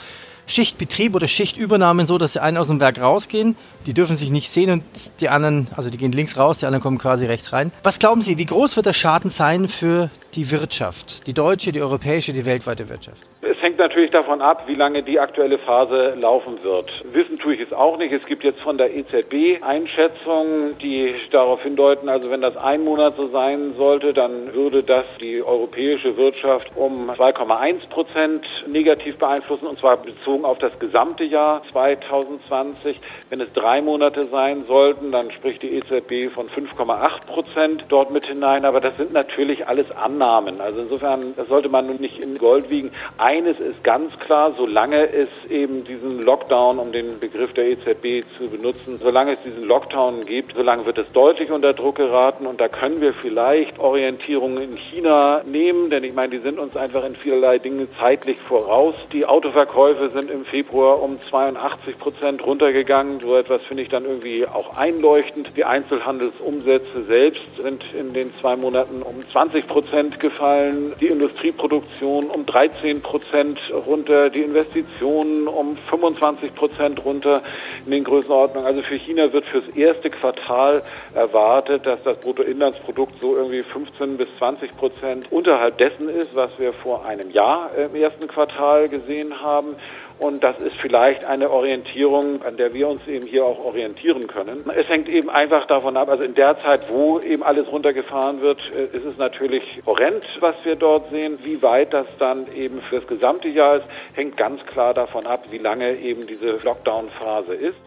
Schichtbetrieb 0.47 1.15
oder 1.15 1.29
Schichtübernahmen 1.29 2.07
so, 2.07 2.19
dass 2.19 2.33
die 2.33 2.41
einen 2.41 2.57
aus 2.57 2.69
dem 2.69 2.81
Werk 2.81 3.01
rausgehen, 3.01 3.57
die 3.87 3.95
dürfen 3.95 4.17
sich 4.17 4.31
nicht 4.31 4.51
sehen 4.51 4.71
und 4.71 4.85
die 5.21 5.29
anderen, 5.29 5.69
also 5.77 5.91
die 5.91 5.99
gehen 5.99 6.13
links 6.13 6.37
raus, 6.37 6.59
die 6.59 6.67
anderen 6.67 6.83
kommen 6.83 6.99
quasi 6.99 7.27
rechts 7.27 7.53
rein. 7.53 7.71
Was 7.83 7.99
glauben 7.99 8.23
Sie, 8.23 8.39
wie 8.39 8.47
groß 8.47 8.77
wird 8.77 8.87
der 8.87 8.95
Schaden 8.95 9.31
sein 9.31 9.69
für 9.69 10.11
die 10.35 10.51
Wirtschaft, 10.51 11.27
die 11.27 11.35
deutsche, 11.35 11.73
die 11.73 11.83
europäische, 11.83 12.33
die 12.33 12.47
weltweite 12.47 12.89
Wirtschaft? 12.89 13.23
Es 13.43 13.61
hängt 13.61 13.79
natürlich 13.79 14.11
davon 14.11 14.41
ab, 14.41 14.65
wie 14.67 14.75
lange 14.75 15.03
die 15.03 15.19
aktuelle 15.19 15.59
Phase 15.59 16.15
laufen 16.19 16.63
wird. 16.63 16.91
Wissen 17.13 17.39
tue 17.39 17.55
ich 17.55 17.61
es 17.61 17.73
auch 17.73 17.99
nicht. 17.99 18.13
Es 18.13 18.25
gibt 18.25 18.45
jetzt 18.45 18.61
von 18.61 18.79
der 18.79 18.95
EZB 18.95 19.63
Einschätzungen, 19.63 20.79
die 20.79 21.15
darauf 21.31 21.63
hindeuten, 21.63 22.09
also 22.09 22.31
wenn 22.31 22.41
das 22.41 22.57
ein 22.57 22.85
Monat 22.85 23.17
so 23.17 23.29
sein 23.29 23.73
sollte, 23.75 24.13
dann 24.13 24.55
würde 24.55 24.83
das 24.83 25.05
die 25.21 25.43
europäische 25.43 26.17
Wirtschaft 26.17 26.69
um 26.77 27.11
2,1 27.11 27.89
Prozent 27.89 28.47
negativ 28.69 29.19
beeinflussen, 29.19 29.67
und 29.67 29.79
zwar 29.79 29.97
bezogen 29.97 30.45
auf 30.45 30.59
das 30.59 30.79
gesamte 30.79 31.25
Jahr 31.25 31.63
2020. 31.73 33.01
Wenn 33.29 33.41
es 33.41 33.53
drei 33.53 33.83
Monate 33.83 34.27
sein 34.29 34.65
sollten, 34.67 35.11
dann 35.11 35.31
spricht 35.33 35.63
die 35.63 35.75
EZB 35.77 36.33
von 36.33 36.49
5,8 36.49 37.27
Prozent 37.27 37.85
dort 37.89 38.11
mit 38.11 38.27
hinein. 38.27 38.65
Aber 38.65 38.81
das 38.81 38.97
sind 38.97 39.13
natürlich 39.13 39.67
alles 39.67 39.91
Annahmen. 39.91 40.22
Also 40.23 40.81
insofern, 40.81 41.35
das 41.37 41.49
sollte 41.49 41.69
man 41.69 41.87
nun 41.87 41.97
nicht 41.97 42.19
in 42.19 42.39
Gold 42.39 42.71
wiegen. 42.71 42.91
Eines 43.19 43.59
ist 43.59 43.83
ganz 43.83 44.17
klar, 44.19 44.55
solange 44.57 45.13
es 45.13 45.29
eben 45.51 45.85
diesen 45.85 46.23
Lockdown, 46.23 46.79
um 46.79 46.93
den 46.93 47.19
Begriff 47.19 47.53
der 47.55 47.67
EZB 47.71 48.25
zu 48.39 48.49
benutzen, 48.49 48.99
solange 49.03 49.35
es 49.35 49.43
diesen 49.43 49.65
Lockdown 49.65 50.25
gibt, 50.25 50.55
solange 50.55 50.87
wird 50.87 50.99
es 50.99 51.09
deutlich 51.13 51.51
unter 51.51 51.73
Druck 51.73 51.97
geraten. 51.97 52.47
Und 52.47 52.61
da 52.61 52.69
können 52.69 53.01
wir 53.01 53.13
vielleicht 53.13 53.79
Orientierungen 53.79 54.63
in 54.63 54.77
China 54.77 55.43
nehmen, 55.45 55.91
denn 55.91 56.05
ich 56.05 56.15
meine, 56.15 56.31
die 56.31 56.39
sind 56.39 56.59
uns 56.59 56.77
einfach 56.77 57.05
in 57.05 57.17
vielerlei 57.17 57.59
Dingen 57.59 57.89
zeitlich 57.99 58.39
voraus. 58.41 58.95
Die 59.13 59.27
Autoverkäufe 59.27 60.11
sind 60.11 60.31
im 60.31 60.45
Februar 60.45 61.03
um 61.03 61.21
82 61.21 61.99
Prozent 61.99 62.47
runtergegangen. 62.47 63.21
So 63.21 63.37
etwas 63.37 63.63
finde 63.63 63.83
ich 63.83 63.89
dann 63.89 64.05
irgendwie 64.05 64.47
auch 64.47 64.77
einleuchtend. 64.77 65.57
Die 65.57 65.65
Einzelhandelsumsätze 65.65 67.05
selbst 67.09 67.43
sind 67.61 67.85
in 67.95 68.13
den 68.13 68.33
zwei 68.41 68.57
Monaten 68.57 69.03
um 69.03 69.21
20 69.33 69.67
Prozent 69.67 70.12
gefallen. 70.19 70.95
Die 71.01 71.09
Industrieproduktion 71.09 72.31
um 72.31 72.47
13 72.47 73.03
Prozent 73.03 73.59
runter. 73.87 74.31
Die 74.31 74.43
Investitionen 74.43 75.47
um 75.49 75.77
25 75.77 76.55
Prozent 76.55 77.05
runter 77.05 77.43
in 77.85 77.93
den 77.93 78.05
Größenordnungen. 78.05 78.67
Also 78.67 78.83
für 78.83 78.97
China 78.97 79.33
wird 79.33 79.47
fürs 79.47 79.69
erste 79.77 80.11
Quartal 80.11 80.83
erwartet, 81.15 81.87
dass 81.87 82.03
das 82.03 82.19
Bruttoinlandsprodukt 82.19 83.21
so 83.21 83.37
irgendwie 83.37 83.63
15 83.63 84.17
bis 84.17 84.29
20 84.39 84.77
Prozent 84.77 85.33
unterhalb 85.33 85.79
dessen 85.79 86.09
ist, 86.09 86.35
was 86.35 86.51
wir 86.59 86.73
vor 86.73 87.05
einem 87.05 87.31
Jahr 87.31 87.71
im 87.77 87.95
ersten 87.95 88.27
Quartal 88.27 88.89
gesehen 88.89 89.41
haben. 89.43 89.77
Und 90.23 90.45
das 90.45 90.57
ist 90.61 90.77
vielleicht 90.81 91.25
eine 91.25 91.51
Orientierung, 91.51 92.43
an 92.43 92.57
der 92.57 92.73
wir 92.73 92.89
uns 92.89 93.05
eben 93.09 93.27
hier 93.27 93.45
auch 93.45 93.59
orientieren 93.59 94.29
können. 94.29 94.63
Es 94.73 94.89
hängt 94.89 95.09
eben 95.09 95.29
einfach 95.29 95.67
davon 95.67 95.97
ab, 95.97 96.09
also 96.09 96.23
in 96.23 96.35
der 96.35 96.57
Zeit, 96.61 96.89
wo 96.89 97.19
eben 97.19 97.43
alles 97.43 97.67
runtergefahren 97.67 98.41
wird, 98.41 98.61
äh, 98.73 98.85
ist 98.97 99.05
es 99.05 99.19
natürlich 99.19 99.83
horrend, 99.85 100.25
was 100.39 100.65
wir 100.65 100.77
dort 100.77 101.11
sehen. 101.11 101.41
Wie 101.43 101.61
weit 101.61 101.93
das 101.93 102.07
dann 102.19 102.47
eben 102.55 102.81
für 102.83 103.01
das 103.01 103.09
gesamte 103.09 103.49
Jahr 103.49 103.79
ist, 103.79 103.87
hängt 104.15 104.37
ganz 104.37 104.65
klar 104.65 104.95
davon 104.95 105.27
ab, 105.27 105.41
wie 105.51 105.59
lange 105.59 105.97
eben 105.97 106.25
diese 106.29 106.57
Lockdown-Phase 106.63 107.57
ist. 107.57 107.81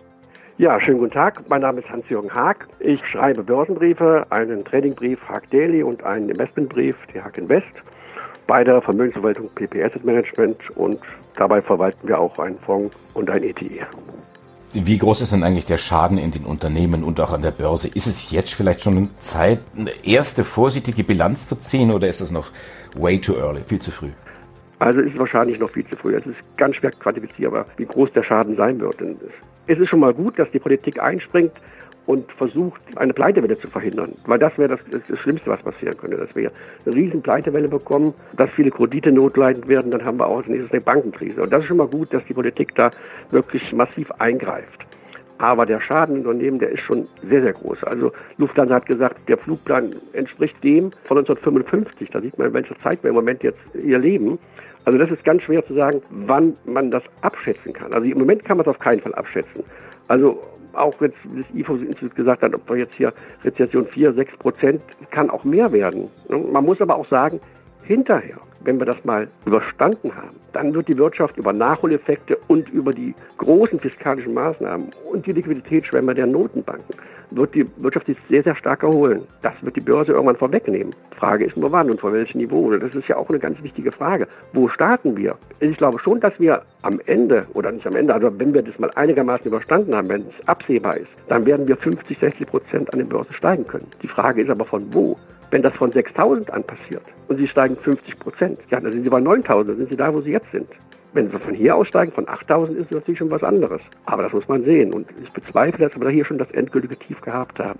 Ja, 0.57 0.77
schönen 0.81 0.97
guten 0.97 1.13
Tag. 1.13 1.41
Mein 1.47 1.61
Name 1.61 1.79
ist 1.79 1.89
Hans-Jürgen 1.89 2.33
Haag. 2.33 2.67
Ich 2.81 2.99
schreibe 3.07 3.43
Börsenbriefe, 3.43 4.25
einen 4.29 4.65
Tradingbrief 4.65 5.21
Haag 5.29 5.49
Daily 5.51 5.83
und 5.83 6.03
einen 6.03 6.27
Investmentbrief, 6.27 6.97
die 7.13 7.21
Haag 7.21 7.37
Invest 7.37 7.81
bei 8.47 8.63
der 8.63 8.81
Vermögensverwaltung 8.81 9.49
PP 9.55 9.83
Asset 9.83 10.03
Management 10.05 10.57
und 10.75 10.99
dabei 11.35 11.61
verwalten 11.61 12.07
wir 12.07 12.19
auch 12.19 12.37
einen 12.39 12.57
Fonds 12.59 12.95
und 13.13 13.29
ein 13.29 13.43
ETE. 13.43 13.85
Wie 14.73 14.97
groß 14.97 15.21
ist 15.21 15.31
denn 15.31 15.43
eigentlich 15.43 15.65
der 15.65 15.77
Schaden 15.77 16.17
in 16.17 16.31
den 16.31 16.43
Unternehmen 16.43 17.03
und 17.03 17.21
auch 17.21 17.33
an 17.33 17.41
der 17.41 17.51
Börse? 17.51 17.87
Ist 17.87 18.07
es 18.07 18.31
jetzt 18.31 18.53
vielleicht 18.53 18.81
schon 18.81 19.09
Zeit, 19.19 19.59
eine 19.77 19.91
erste 20.05 20.43
vorsichtige 20.43 21.05
Bilanz 21.05 21.47
zu 21.47 21.55
ziehen 21.55 21.91
oder 21.91 22.09
ist 22.09 22.19
es 22.19 22.29
noch 22.29 22.51
way 22.93 23.19
too 23.19 23.35
early, 23.35 23.61
viel 23.65 23.79
zu 23.79 23.91
früh? 23.91 24.09
Also 24.79 24.99
ist 24.99 25.13
es 25.13 25.19
wahrscheinlich 25.19 25.59
noch 25.59 25.69
viel 25.69 25.87
zu 25.87 25.95
früh. 25.95 26.15
Es 26.15 26.25
ist 26.25 26.35
ganz 26.57 26.75
schwer 26.75 26.91
quantifizierbar, 26.91 27.65
wie 27.77 27.85
groß 27.85 28.11
der 28.11 28.23
Schaden 28.23 28.57
sein 28.57 28.79
wird. 28.81 28.97
Es 29.67 29.79
ist 29.79 29.89
schon 29.89 30.01
mal 30.01 30.13
gut, 30.13 30.37
dass 30.37 30.51
die 30.51 30.59
Politik 30.59 31.01
einspringt 31.01 31.53
und 32.05 32.31
versucht, 32.33 32.81
eine 32.95 33.13
Pleitewelle 33.13 33.57
zu 33.57 33.67
verhindern. 33.67 34.13
Weil 34.25 34.39
das 34.39 34.57
wäre 34.57 34.77
das, 34.77 34.79
das, 35.07 35.19
Schlimmste, 35.19 35.49
was 35.49 35.61
passieren 35.61 35.97
könnte. 35.97 36.17
Dass 36.17 36.35
wir 36.35 36.51
eine 36.85 36.95
riesen 36.95 37.21
Pleitewelle 37.21 37.67
bekommen, 37.67 38.13
dass 38.37 38.49
viele 38.51 38.71
Kredite 38.71 39.11
notleidend 39.11 39.67
werden, 39.67 39.91
dann 39.91 40.05
haben 40.05 40.19
wir 40.19 40.27
auch 40.27 40.37
als 40.37 40.47
nächstes 40.47 40.71
eine 40.71 40.81
Bankenkrise. 40.81 41.41
Und 41.41 41.51
das 41.51 41.61
ist 41.61 41.67
schon 41.67 41.77
mal 41.77 41.87
gut, 41.87 42.13
dass 42.13 42.23
die 42.25 42.33
Politik 42.33 42.75
da 42.75 42.91
wirklich 43.31 43.73
massiv 43.73 44.11
eingreift. 44.19 44.85
Aber 45.37 45.65
der 45.65 45.81
Schaden 45.81 46.17
Unternehmen, 46.17 46.59
der 46.59 46.69
ist 46.69 46.81
schon 46.81 47.07
sehr, 47.27 47.41
sehr 47.41 47.53
groß. 47.53 47.83
Also 47.83 48.11
Lufthansa 48.37 48.75
hat 48.75 48.85
gesagt, 48.85 49.27
der 49.27 49.37
Flugplan 49.37 49.93
entspricht 50.13 50.63
dem 50.63 50.91
von 51.03 51.17
1955. 51.17 52.09
Da 52.09 52.21
sieht 52.21 52.37
man, 52.37 52.47
in 52.47 52.53
welcher 52.53 52.79
Zeit 52.79 53.03
wir 53.03 53.09
im 53.09 53.15
Moment 53.15 53.43
jetzt 53.43 53.59
hier 53.73 53.99
leben. 53.99 54.39
Also 54.85 54.97
das 54.97 55.09
ist 55.11 55.25
ganz 55.25 55.41
schwer 55.41 55.65
zu 55.65 55.73
sagen, 55.73 56.01
wann 56.09 56.55
man 56.65 56.89
das 56.91 57.03
abschätzen 57.21 57.73
kann. 57.73 57.91
Also 57.91 58.07
im 58.07 58.17
Moment 58.17 58.45
kann 58.45 58.57
man 58.57 58.65
es 58.65 58.69
auf 58.69 58.79
keinen 58.79 59.01
Fall 59.01 59.15
abschätzen. 59.15 59.63
Also 60.07 60.41
auch 60.77 60.99
jetzt 61.01 61.17
das 61.23 61.45
IFO-Institut 61.53 62.15
gesagt 62.15 62.41
hat, 62.41 62.53
ob 62.53 62.69
wir 62.69 62.77
jetzt 62.77 62.95
hier 62.95 63.13
Rezession 63.43 63.85
4, 63.85 64.13
6 64.13 64.37
Prozent, 64.37 64.81
kann 65.11 65.29
auch 65.29 65.43
mehr 65.43 65.71
werden. 65.71 66.09
Man 66.29 66.65
muss 66.65 66.81
aber 66.81 66.95
auch 66.95 67.07
sagen, 67.07 67.39
hinterher, 67.85 68.37
wenn 68.63 68.79
wir 68.79 68.85
das 68.85 69.03
mal 69.05 69.27
überstanden 69.45 70.15
haben, 70.15 70.35
dann 70.53 70.73
wird 70.73 70.87
die 70.87 70.97
Wirtschaft 70.97 71.37
über 71.37 71.53
Nachholeffekte 71.53 72.37
und 72.47 72.69
über 72.69 72.91
die 72.91 73.13
großen 73.37 73.79
fiskalischen 73.79 74.33
Maßnahmen 74.33 74.89
und 75.11 75.25
die 75.25 75.33
Liquiditätsschwämme 75.33 76.15
der 76.15 76.25
Notenbanken, 76.25 76.95
wird 77.31 77.53
die 77.55 77.65
Wirtschaft 77.77 78.07
sich 78.07 78.17
sehr, 78.29 78.43
sehr 78.43 78.55
stark 78.55 78.83
erholen. 78.83 79.23
Das 79.41 79.53
wird 79.61 79.75
die 79.75 79.81
Börse 79.81 80.13
irgendwann 80.13 80.35
vorwegnehmen. 80.35 80.93
Frage 81.17 81.45
ist 81.45 81.57
nur 81.57 81.71
wann 81.71 81.89
und 81.89 81.99
vor 81.99 82.13
welchem 82.13 82.39
Niveau. 82.39 82.69
Das 82.71 82.93
ist 82.93 83.07
ja 83.07 83.17
auch 83.17 83.29
eine 83.29 83.39
ganz 83.39 83.61
wichtige 83.63 83.91
Frage. 83.91 84.27
Wo 84.53 84.67
starten 84.67 85.17
wir? 85.17 85.35
Ich 85.59 85.77
glaube 85.77 85.99
schon, 85.99 86.19
dass 86.19 86.39
wir 86.39 86.61
am 86.81 86.99
Ende, 87.05 87.45
oder 87.53 87.71
nicht 87.71 87.85
am 87.87 87.95
Ende, 87.95 88.13
also 88.13 88.31
wenn 88.39 88.53
wir 88.53 88.61
das 88.61 88.77
mal 88.79 88.91
einigermaßen 88.95 89.47
überstanden 89.47 89.95
haben, 89.95 90.09
wenn 90.09 90.21
es 90.21 90.47
absehbar 90.47 90.97
ist, 90.97 91.09
dann 91.27 91.45
werden 91.45 91.67
wir 91.67 91.77
50, 91.77 92.17
60 92.17 92.47
Prozent 92.47 92.93
an 92.93 92.99
den 92.99 93.09
Börsen 93.09 93.33
steigen 93.33 93.65
können. 93.65 93.87
Die 94.01 94.07
Frage 94.07 94.41
ist 94.41 94.49
aber 94.49 94.65
von 94.65 94.93
wo? 94.93 95.17
Wenn 95.55 95.61
das 95.61 95.73
von 95.75 95.89
6.000 95.89 96.49
an 96.49 96.65
passiert 96.65 97.03
und 97.29 97.37
Sie 97.37 97.47
steigen 97.47 97.77
50 97.77 98.19
Prozent, 98.19 98.59
ja, 98.71 98.81
dann 98.81 98.91
sind 98.91 99.03
Sie 99.03 99.09
bei 99.09 99.19
9.000, 99.19 99.63
dann 99.63 99.77
sind 99.77 99.89
Sie 99.89 99.95
da, 99.95 100.13
wo 100.13 100.19
Sie 100.19 100.31
jetzt 100.31 100.51
sind. 100.51 100.67
Wenn 101.13 101.31
Sie 101.31 101.39
von 101.39 101.53
hier 101.53 101.77
aussteigen, 101.77 102.11
von 102.11 102.25
8.000 102.25 102.75
ist 102.75 102.91
natürlich 102.91 103.19
schon 103.19 103.31
was 103.31 103.41
anderes. 103.41 103.81
Aber 104.05 104.23
das 104.23 104.33
muss 104.33 104.45
man 104.49 104.65
sehen. 104.65 104.93
Und 104.93 105.07
ich 105.23 105.31
bezweifle, 105.31 105.87
dass 105.87 105.97
wir 105.97 106.03
da 106.03 106.09
hier 106.09 106.25
schon 106.25 106.37
das 106.37 106.51
endgültige 106.51 106.97
Tief 106.97 107.21
gehabt 107.21 107.57
haben. 107.57 107.79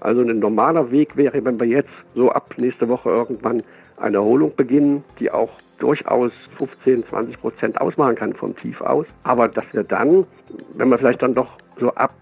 Also 0.00 0.22
ein 0.22 0.36
normaler 0.40 0.90
Weg 0.90 1.16
wäre, 1.16 1.44
wenn 1.44 1.60
wir 1.60 1.68
jetzt 1.68 1.92
so 2.16 2.32
ab 2.32 2.54
nächste 2.56 2.88
Woche 2.88 3.10
irgendwann 3.10 3.62
eine 3.98 4.16
Erholung 4.16 4.56
beginnen, 4.56 5.04
die 5.20 5.30
auch 5.30 5.50
durchaus 5.78 6.32
15, 6.58 7.06
20 7.06 7.40
Prozent 7.40 7.80
ausmachen 7.80 8.16
kann 8.16 8.32
vom 8.32 8.56
Tief 8.56 8.80
aus. 8.80 9.06
Aber 9.22 9.46
dass 9.46 9.66
wir 9.70 9.84
dann, 9.84 10.26
wenn 10.74 10.88
wir 10.88 10.98
vielleicht 10.98 11.22
dann 11.22 11.36
doch 11.36 11.52
so 11.78 11.94
ab 11.94 12.14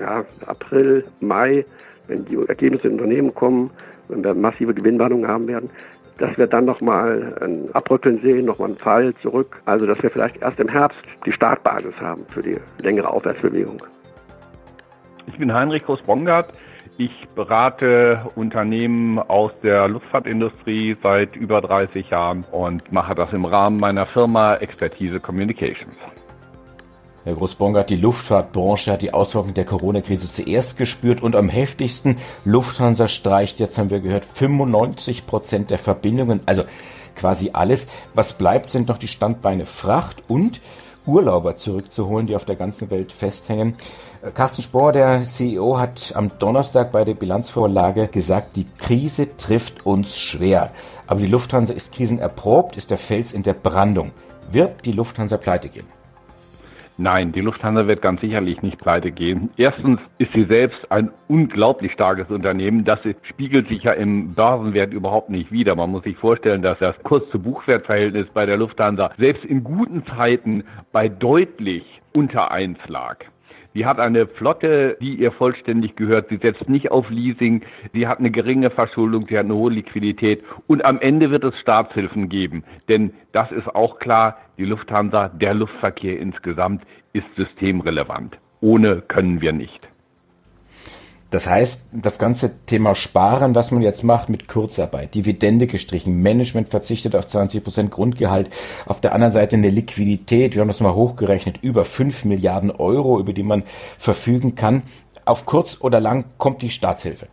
ja, 0.00 0.24
April, 0.46 1.04
Mai, 1.20 1.64
wenn 2.08 2.24
die 2.24 2.36
Ergebnisse 2.36 2.88
in 2.88 2.94
Unternehmen 2.94 3.34
kommen, 3.34 3.70
wenn 4.08 4.24
wir 4.24 4.34
massive 4.34 4.74
Gewinnwarnungen 4.74 5.28
haben 5.28 5.48
werden, 5.48 5.70
dass 6.18 6.36
wir 6.38 6.46
dann 6.46 6.64
nochmal 6.64 7.34
ein 7.40 7.74
Abrückeln 7.74 8.18
sehen, 8.18 8.46
nochmal 8.46 8.68
einen 8.68 8.76
Fall 8.76 9.14
zurück. 9.22 9.60
Also 9.64 9.86
dass 9.86 10.02
wir 10.02 10.10
vielleicht 10.10 10.42
erst 10.42 10.60
im 10.60 10.68
Herbst 10.68 11.00
die 11.26 11.32
Startbasis 11.32 11.98
haben 12.00 12.24
für 12.28 12.42
die 12.42 12.56
längere 12.80 13.08
Aufwärtsbewegung. 13.08 13.82
Ich 15.26 15.38
bin 15.38 15.52
Heinrich 15.52 15.84
Groß-Bongard. 15.84 16.52
Ich 16.98 17.26
berate 17.34 18.26
Unternehmen 18.36 19.18
aus 19.18 19.58
der 19.60 19.88
Luftfahrtindustrie 19.88 20.96
seit 21.02 21.36
über 21.36 21.60
30 21.60 22.10
Jahren 22.10 22.44
und 22.52 22.92
mache 22.92 23.14
das 23.14 23.32
im 23.32 23.44
Rahmen 23.44 23.78
meiner 23.78 24.06
Firma 24.06 24.56
Expertise 24.56 25.18
Communications. 25.18 25.96
Herr 27.24 27.34
Großbongert, 27.34 27.88
die 27.88 27.96
Luftfahrtbranche 27.96 28.90
hat 28.90 29.02
die 29.02 29.14
Auswirkungen 29.14 29.54
der 29.54 29.64
Corona-Krise 29.64 30.32
zuerst 30.32 30.76
gespürt 30.76 31.22
und 31.22 31.36
am 31.36 31.48
heftigsten. 31.48 32.16
Lufthansa 32.44 33.06
streicht, 33.06 33.60
jetzt 33.60 33.78
haben 33.78 33.90
wir 33.90 34.00
gehört, 34.00 34.24
95 34.24 35.24
Prozent 35.24 35.70
der 35.70 35.78
Verbindungen, 35.78 36.40
also 36.46 36.64
quasi 37.14 37.50
alles. 37.52 37.86
Was 38.14 38.32
bleibt, 38.32 38.70
sind 38.70 38.88
noch 38.88 38.98
die 38.98 39.06
Standbeine 39.06 39.66
Fracht 39.66 40.24
und 40.26 40.60
Urlauber 41.06 41.56
zurückzuholen, 41.56 42.26
die 42.26 42.34
auf 42.34 42.44
der 42.44 42.56
ganzen 42.56 42.90
Welt 42.90 43.12
festhängen. 43.12 43.76
Äh, 44.22 44.32
Carsten 44.32 44.62
Spohr, 44.62 44.92
der 44.92 45.24
CEO, 45.24 45.78
hat 45.78 46.12
am 46.16 46.30
Donnerstag 46.40 46.90
bei 46.90 47.04
der 47.04 47.14
Bilanzvorlage 47.14 48.08
gesagt, 48.08 48.56
die 48.56 48.66
Krise 48.78 49.36
trifft 49.36 49.86
uns 49.86 50.16
schwer. 50.18 50.72
Aber 51.06 51.20
die 51.20 51.26
Lufthansa 51.28 51.72
ist 51.72 51.92
krisenerprobt, 51.92 52.76
ist 52.76 52.90
der 52.90 52.98
Fels 52.98 53.32
in 53.32 53.44
der 53.44 53.54
Brandung. 53.54 54.10
Wird 54.50 54.84
die 54.86 54.92
Lufthansa 54.92 55.36
pleite 55.36 55.68
gehen? 55.68 56.01
Nein, 56.98 57.32
die 57.32 57.40
Lufthansa 57.40 57.86
wird 57.86 58.02
ganz 58.02 58.20
sicherlich 58.20 58.62
nicht 58.62 58.78
pleite 58.78 59.10
gehen. 59.10 59.50
Erstens 59.56 59.98
ist 60.18 60.32
sie 60.32 60.44
selbst 60.44 60.92
ein 60.92 61.10
unglaublich 61.26 61.92
starkes 61.92 62.30
Unternehmen. 62.30 62.84
Das 62.84 63.00
spiegelt 63.22 63.68
sich 63.68 63.84
ja 63.84 63.92
im 63.92 64.34
Börsenwert 64.34 64.92
überhaupt 64.92 65.30
nicht 65.30 65.50
wider. 65.50 65.74
Man 65.74 65.90
muss 65.90 66.04
sich 66.04 66.16
vorstellen, 66.16 66.60
dass 66.60 66.78
das 66.78 66.94
Kurs-zu-Buchwert-Verhältnis 67.02 68.28
bei 68.34 68.44
der 68.44 68.58
Lufthansa 68.58 69.10
selbst 69.18 69.44
in 69.44 69.64
guten 69.64 70.04
Zeiten 70.06 70.64
bei 70.92 71.08
deutlich 71.08 71.84
unter 72.12 72.50
eins 72.50 72.78
lag. 72.88 73.24
Sie 73.74 73.86
hat 73.86 73.98
eine 73.98 74.26
Flotte, 74.26 74.96
die 75.00 75.14
ihr 75.14 75.32
vollständig 75.32 75.96
gehört. 75.96 76.28
Sie 76.28 76.36
setzt 76.36 76.68
nicht 76.68 76.90
auf 76.90 77.08
Leasing. 77.08 77.62
Sie 77.92 78.06
hat 78.06 78.18
eine 78.18 78.30
geringe 78.30 78.70
Verschuldung. 78.70 79.26
Sie 79.28 79.38
hat 79.38 79.46
eine 79.46 79.54
hohe 79.54 79.70
Liquidität. 79.70 80.42
Und 80.66 80.84
am 80.84 81.00
Ende 81.00 81.30
wird 81.30 81.44
es 81.44 81.58
Staatshilfen 81.60 82.28
geben. 82.28 82.64
Denn 82.88 83.12
das 83.32 83.50
ist 83.52 83.68
auch 83.74 83.98
klar. 83.98 84.36
Die 84.58 84.64
Lufthansa, 84.64 85.28
der 85.28 85.54
Luftverkehr 85.54 86.18
insgesamt 86.18 86.82
ist 87.12 87.26
systemrelevant. 87.36 88.36
Ohne 88.60 89.02
können 89.02 89.40
wir 89.40 89.52
nicht. 89.52 89.91
Das 91.32 91.46
heißt, 91.46 91.86
das 91.92 92.18
ganze 92.18 92.52
Thema 92.66 92.94
Sparen, 92.94 93.54
was 93.54 93.70
man 93.70 93.80
jetzt 93.80 94.04
macht 94.04 94.28
mit 94.28 94.48
Kurzarbeit, 94.48 95.14
Dividende 95.14 95.66
gestrichen, 95.66 96.20
Management 96.20 96.68
verzichtet 96.68 97.16
auf 97.16 97.26
20 97.26 97.64
Prozent 97.64 97.90
Grundgehalt, 97.90 98.50
auf 98.84 99.00
der 99.00 99.14
anderen 99.14 99.32
Seite 99.32 99.56
eine 99.56 99.70
Liquidität, 99.70 100.54
wir 100.54 100.60
haben 100.60 100.68
das 100.68 100.80
mal 100.80 100.94
hochgerechnet, 100.94 101.56
über 101.62 101.86
5 101.86 102.26
Milliarden 102.26 102.70
Euro, 102.70 103.18
über 103.18 103.32
die 103.32 103.44
man 103.44 103.62
verfügen 103.98 104.56
kann. 104.56 104.82
Auf 105.24 105.46
kurz 105.46 105.78
oder 105.80 106.00
lang 106.00 106.26
kommt 106.36 106.60
die 106.60 106.68
Staatshilfe. 106.68 107.28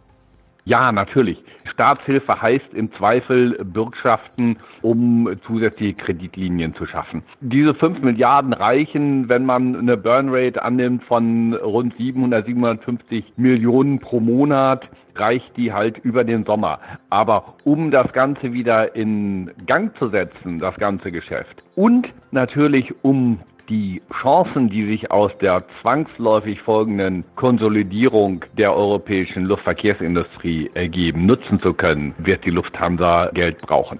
Ja, 0.66 0.92
natürlich. 0.92 1.42
Staatshilfe 1.72 2.42
heißt 2.42 2.74
im 2.74 2.92
Zweifel 2.94 3.63
Bürgschaften, 3.63 4.58
um 4.82 5.30
zusätzliche 5.48 5.94
Kreditlinien 5.94 6.75
zu 6.75 6.86
schaffen. 6.86 7.24
Diese 7.42 7.74
5 7.74 8.01
Milliarden 8.01 8.54
reichen, 8.54 9.30
wenn 9.30 9.46
man 9.46 9.75
eine 9.75 9.98
Burnrate 9.98 10.62
annimmt 10.62 11.04
von 11.04 11.54
rund 11.54 11.96
700, 11.98 12.46
750 12.46 13.34
Millionen 13.38 14.00
pro 14.00 14.20
Monat, 14.20 14.88
reicht 15.16 15.58
die 15.58 15.74
halt 15.74 15.98
über 16.00 16.24
den 16.24 16.46
Sommer. 16.46 16.80
Aber 17.10 17.56
um 17.63 17.92
das 17.92 18.12
Ganze 18.13 18.54
wieder 18.54 18.96
in 18.96 19.51
Gang 19.66 19.98
zu 19.98 20.10
setzen, 20.10 20.60
das 20.60 20.75
ganze 20.75 21.12
Geschäft, 21.12 21.63
und 21.75 22.08
natürlich 22.32 22.94
um 23.04 23.39
die 23.70 24.02
Chancen, 24.22 24.70
die 24.70 24.86
sich 24.86 25.12
aus 25.12 25.32
der 25.40 25.64
zwangsläufig 25.82 26.62
folgenden 26.62 27.24
Konsolidierung 27.36 28.44
der 28.58 28.76
europäischen 28.76 29.46
Luftverkehrsindustrie 29.46 30.72
ergeben, 30.74 31.26
nutzen 31.26 31.60
zu 31.60 31.74
können, 31.74 32.14
wird 32.18 32.46
die 32.46 32.50
Lufthansa 32.50 33.30
Geld 33.34 33.60
brauchen. 33.62 34.00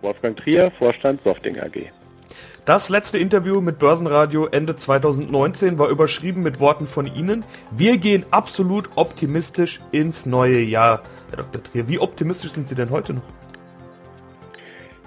Wolfgang 0.00 0.36
Trier, 0.36 0.70
Vorstand 0.78 1.20
Softing 1.22 1.58
AG. 1.58 1.90
Das 2.64 2.88
letzte 2.88 3.18
Interview 3.18 3.60
mit 3.60 3.78
Börsenradio 3.78 4.46
Ende 4.46 4.74
2019 4.74 5.78
war 5.78 5.88
überschrieben 5.88 6.42
mit 6.42 6.60
Worten 6.60 6.86
von 6.86 7.06
Ihnen. 7.06 7.44
Wir 7.70 7.98
gehen 7.98 8.24
absolut 8.30 8.88
optimistisch 8.94 9.80
ins 9.92 10.24
neue 10.24 10.60
Jahr. 10.60 11.02
Herr 11.28 11.38
Dr. 11.38 11.62
Trier, 11.62 11.88
wie 11.88 11.98
optimistisch 11.98 12.52
sind 12.52 12.66
Sie 12.66 12.74
denn 12.74 12.88
heute 12.88 13.14
noch? 13.14 13.43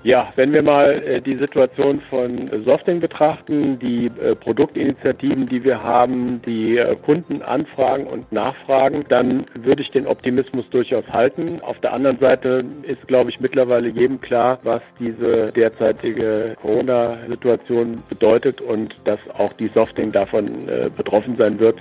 Ja, 0.08 0.32
wenn 0.38 0.54
wir 0.54 0.64
mal 0.64 1.04
äh, 1.04 1.22
die 1.22 1.36
Situation 1.36 2.00
von 2.00 2.48
Softing 2.64 3.02
betrachten, 3.02 3.78
die 3.78 4.06
äh, 4.06 4.36
Produktinitiativen, 4.36 5.48
die 5.48 5.66
wir 5.66 5.84
haben, 5.84 6.42
die 6.44 6.78
äh, 6.78 6.96
Kundenanfragen 6.96 8.08
und 8.08 8.32
Nachfragen, 8.32 9.04
dann 9.10 9.44
würde 9.54 9.82
ich 9.82 9.92
den 9.92 10.08
Optimismus 10.08 10.64
durchaus 10.70 11.06
halten. 11.10 11.60
Auf 11.62 11.82
der 11.82 11.92
anderen 11.92 12.20
Seite 12.20 12.64
ist, 12.84 13.06
glaube 13.10 13.32
ich, 13.32 13.42
mittlerweile 13.42 13.90
jedem 13.90 14.22
klar, 14.22 14.60
was 14.64 14.82
diese 14.98 15.52
derzeitige 15.52 16.56
Corona-Situation 16.62 18.02
bedeutet 18.08 18.62
und 18.62 18.96
dass 19.04 19.20
auch 19.32 19.52
die 19.52 19.68
Softing 19.68 20.14
davon 20.14 20.70
äh, 20.70 20.90
betroffen 20.96 21.36
sein 21.36 21.60
wird 21.60 21.76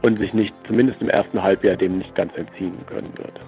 und 0.00 0.18
sich 0.18 0.32
nicht, 0.32 0.54
zumindest 0.66 1.02
im 1.02 1.10
ersten 1.10 1.42
Halbjahr, 1.42 1.76
dem 1.76 1.98
nicht 1.98 2.14
ganz 2.14 2.34
entziehen 2.38 2.72
können 2.86 3.12
wird. 3.18 3.38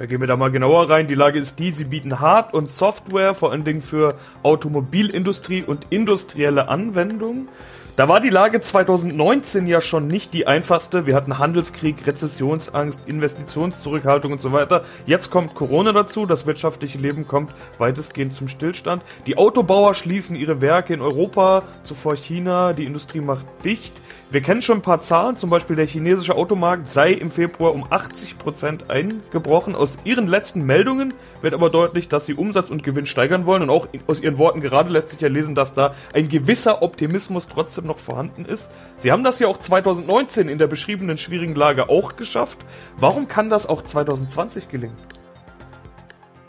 Da 0.00 0.06
gehen 0.06 0.20
wir 0.20 0.26
da 0.26 0.38
mal 0.38 0.50
genauer 0.50 0.88
rein. 0.88 1.08
Die 1.08 1.14
Lage 1.14 1.38
ist 1.38 1.58
die, 1.58 1.70
sie 1.70 1.84
bieten 1.84 2.20
Hard- 2.20 2.54
und 2.54 2.70
Software, 2.70 3.34
vor 3.34 3.52
allen 3.52 3.64
Dingen 3.64 3.82
für 3.82 4.14
Automobilindustrie 4.42 5.62
und 5.62 5.88
industrielle 5.90 6.68
Anwendungen. 6.68 7.48
Da 7.96 8.08
war 8.08 8.18
die 8.18 8.30
Lage 8.30 8.62
2019 8.62 9.66
ja 9.66 9.82
schon 9.82 10.08
nicht 10.08 10.32
die 10.32 10.46
einfachste. 10.46 11.04
Wir 11.04 11.14
hatten 11.14 11.36
Handelskrieg, 11.36 12.06
Rezessionsangst, 12.06 13.02
Investitionszurückhaltung 13.04 14.32
und 14.32 14.40
so 14.40 14.52
weiter. 14.52 14.84
Jetzt 15.04 15.30
kommt 15.30 15.54
Corona 15.54 15.92
dazu. 15.92 16.24
Das 16.24 16.46
wirtschaftliche 16.46 16.96
Leben 16.96 17.28
kommt 17.28 17.52
weitestgehend 17.76 18.34
zum 18.34 18.48
Stillstand. 18.48 19.02
Die 19.26 19.36
Autobauer 19.36 19.94
schließen 19.94 20.34
ihre 20.34 20.62
Werke 20.62 20.94
in 20.94 21.02
Europa, 21.02 21.62
zuvor 21.84 22.16
China. 22.16 22.72
Die 22.72 22.86
Industrie 22.86 23.20
macht 23.20 23.44
dicht. 23.66 23.92
Wir 24.32 24.42
kennen 24.42 24.62
schon 24.62 24.78
ein 24.78 24.82
paar 24.82 25.00
Zahlen, 25.00 25.34
zum 25.34 25.50
Beispiel 25.50 25.74
der 25.74 25.88
chinesische 25.88 26.36
Automarkt 26.36 26.86
sei 26.86 27.10
im 27.10 27.32
Februar 27.32 27.74
um 27.74 27.82
80% 27.86 28.88
eingebrochen. 28.88 29.74
Aus 29.74 29.98
ihren 30.04 30.28
letzten 30.28 30.62
Meldungen 30.62 31.14
wird 31.42 31.52
aber 31.52 31.68
deutlich, 31.68 32.06
dass 32.06 32.26
sie 32.26 32.34
Umsatz 32.34 32.70
und 32.70 32.84
Gewinn 32.84 33.06
steigern 33.06 33.44
wollen. 33.44 33.62
Und 33.62 33.70
auch 33.70 33.88
aus 34.06 34.20
ihren 34.20 34.38
Worten 34.38 34.60
gerade 34.60 34.88
lässt 34.88 35.08
sich 35.08 35.20
ja 35.20 35.28
lesen, 35.28 35.56
dass 35.56 35.74
da 35.74 35.96
ein 36.12 36.28
gewisser 36.28 36.80
Optimismus 36.80 37.48
trotzdem 37.48 37.86
noch 37.86 37.98
vorhanden 37.98 38.44
ist. 38.44 38.70
Sie 38.98 39.10
haben 39.10 39.24
das 39.24 39.40
ja 39.40 39.48
auch 39.48 39.58
2019 39.58 40.48
in 40.48 40.58
der 40.58 40.68
beschriebenen 40.68 41.18
schwierigen 41.18 41.56
Lage 41.56 41.88
auch 41.88 42.14
geschafft. 42.14 42.58
Warum 42.98 43.26
kann 43.26 43.50
das 43.50 43.68
auch 43.68 43.82
2020 43.82 44.68
gelingen? 44.68 44.96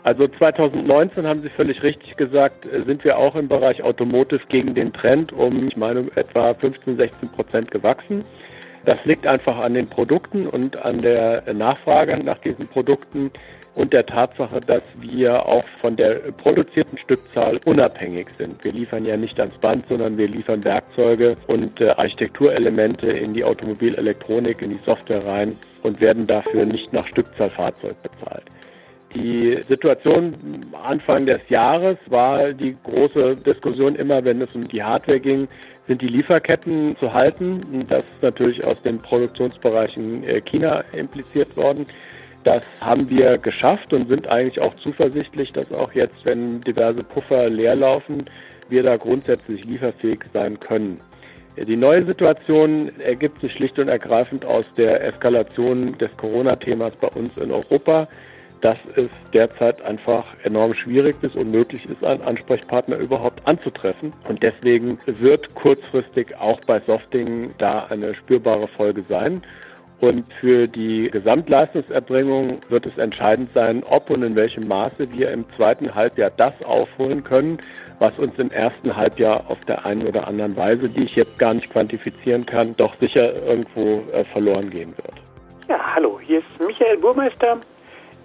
Also 0.04 0.26
2019 0.26 1.26
haben 1.26 1.42
Sie 1.42 1.48
völlig 1.48 1.82
richtig 1.82 2.16
gesagt, 2.16 2.66
äh, 2.66 2.82
sind 2.84 3.04
wir 3.04 3.18
auch 3.18 3.36
im 3.36 3.48
Bereich 3.48 3.82
Automotive 3.82 4.46
gegen 4.48 4.74
den 4.74 4.92
Trend 4.92 5.32
um, 5.32 5.68
ich 5.68 5.76
meine, 5.76 6.06
etwa 6.16 6.54
15, 6.54 6.96
16 6.96 7.28
Prozent 7.28 7.70
gewachsen. 7.70 8.24
Das 8.84 9.04
liegt 9.04 9.28
einfach 9.28 9.58
an 9.58 9.74
den 9.74 9.88
Produkten 9.88 10.48
und 10.48 10.76
an 10.76 11.02
der 11.02 11.44
Nachfrage 11.54 12.18
nach 12.24 12.40
diesen 12.40 12.66
Produkten 12.66 13.30
und 13.76 13.92
der 13.92 14.04
Tatsache, 14.04 14.60
dass 14.60 14.82
wir 14.98 15.46
auch 15.46 15.64
von 15.80 15.94
der 15.94 16.14
produzierten 16.32 16.98
Stückzahl 16.98 17.60
unabhängig 17.64 18.26
sind. 18.38 18.62
Wir 18.64 18.72
liefern 18.72 19.04
ja 19.04 19.16
nicht 19.16 19.38
ans 19.38 19.56
Band, 19.58 19.86
sondern 19.86 20.18
wir 20.18 20.26
liefern 20.28 20.64
Werkzeuge 20.64 21.36
und 21.46 21.80
äh, 21.80 21.90
Architekturelemente 21.90 23.06
in 23.06 23.34
die 23.34 23.44
Automobilelektronik, 23.44 24.62
in 24.62 24.70
die 24.70 24.80
Software 24.84 25.24
rein 25.24 25.56
und 25.84 26.00
werden 26.00 26.26
dafür 26.26 26.66
nicht 26.66 26.92
nach 26.92 27.06
Stückzahl 27.06 27.50
Fahrzeug 27.50 27.96
bezahlt. 28.02 28.44
Die 29.14 29.60
Situation 29.68 30.34
Anfang 30.72 31.26
des 31.26 31.40
Jahres 31.48 31.98
war 32.08 32.52
die 32.54 32.74
große 32.82 33.36
Diskussion 33.36 33.94
immer, 33.94 34.24
wenn 34.24 34.40
es 34.40 34.54
um 34.54 34.66
die 34.66 34.82
Hardware 34.82 35.20
ging, 35.20 35.48
sind 35.86 36.00
die 36.00 36.08
Lieferketten 36.08 36.96
zu 36.96 37.12
halten. 37.12 37.84
Das 37.88 38.04
ist 38.10 38.22
natürlich 38.22 38.64
aus 38.64 38.80
den 38.82 39.00
Produktionsbereichen 39.00 40.24
äh, 40.24 40.40
China 40.40 40.82
impliziert 40.92 41.54
worden. 41.56 41.86
Das 42.44 42.64
haben 42.80 43.08
wir 43.10 43.38
geschafft 43.38 43.92
und 43.92 44.08
sind 44.08 44.28
eigentlich 44.28 44.60
auch 44.60 44.74
zuversichtlich, 44.76 45.52
dass 45.52 45.70
auch 45.72 45.92
jetzt, 45.92 46.24
wenn 46.24 46.60
diverse 46.62 47.04
Puffer 47.04 47.48
leer 47.50 47.76
laufen, 47.76 48.24
wir 48.68 48.82
da 48.82 48.96
grundsätzlich 48.96 49.64
lieferfähig 49.64 50.20
sein 50.32 50.58
können. 50.58 50.98
Die 51.56 51.76
neue 51.76 52.04
Situation 52.06 52.90
ergibt 52.98 53.40
sich 53.40 53.52
schlicht 53.52 53.78
und 53.78 53.88
ergreifend 53.88 54.46
aus 54.46 54.64
der 54.76 55.04
Eskalation 55.04 55.98
des 55.98 56.16
Corona-Themas 56.16 56.92
bei 56.96 57.08
uns 57.08 57.36
in 57.36 57.50
Europa 57.50 58.08
dass 58.62 58.78
es 58.96 59.10
derzeit 59.34 59.82
einfach 59.82 60.24
enorm 60.44 60.72
schwierig 60.72 61.20
bis 61.20 61.34
unmöglich 61.34 61.84
ist, 61.84 62.02
einen 62.04 62.22
Ansprechpartner 62.22 62.96
überhaupt 62.96 63.46
anzutreffen. 63.46 64.12
Und 64.28 64.42
deswegen 64.42 64.98
wird 65.04 65.54
kurzfristig 65.54 66.36
auch 66.38 66.60
bei 66.60 66.80
Softing 66.86 67.50
da 67.58 67.86
eine 67.90 68.14
spürbare 68.14 68.68
Folge 68.68 69.04
sein. 69.08 69.42
Und 70.00 70.32
für 70.34 70.66
die 70.66 71.10
Gesamtleistungserbringung 71.10 72.58
wird 72.68 72.86
es 72.86 72.98
entscheidend 72.98 73.52
sein, 73.52 73.82
ob 73.88 74.10
und 74.10 74.22
in 74.22 74.34
welchem 74.34 74.66
Maße 74.66 75.12
wir 75.12 75.30
im 75.30 75.44
zweiten 75.50 75.94
Halbjahr 75.94 76.30
das 76.36 76.54
aufholen 76.64 77.22
können, 77.22 77.58
was 77.98 78.18
uns 78.18 78.36
im 78.38 78.50
ersten 78.50 78.96
Halbjahr 78.96 79.44
auf 79.48 79.60
der 79.60 79.84
einen 79.84 80.06
oder 80.06 80.26
anderen 80.26 80.56
Weise, 80.56 80.88
die 80.88 81.04
ich 81.04 81.14
jetzt 81.14 81.38
gar 81.38 81.54
nicht 81.54 81.70
quantifizieren 81.70 82.46
kann, 82.46 82.74
doch 82.76 82.96
sicher 82.98 83.32
irgendwo 83.46 84.02
äh, 84.12 84.24
verloren 84.24 84.70
gehen 84.70 84.92
wird. 84.96 85.14
Ja, 85.68 85.94
hallo, 85.94 86.18
hier 86.20 86.38
ist 86.38 86.66
Michael 86.66 86.98
Burmeister 86.98 87.60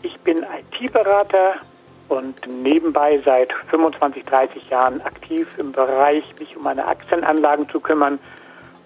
ich 0.02 0.18
bin 0.20 0.44
IT-Berater 0.44 1.56
und 2.10 2.36
nebenbei 2.48 3.22
seit 3.26 3.52
25, 3.70 4.24
30 4.24 4.70
Jahren 4.70 5.02
aktiv 5.02 5.48
im 5.58 5.72
Bereich, 5.72 6.24
mich 6.40 6.56
um 6.56 6.64
meine 6.64 6.86
Aktienanlagen 6.86 7.70
zu 7.70 7.80
kümmern 7.80 8.20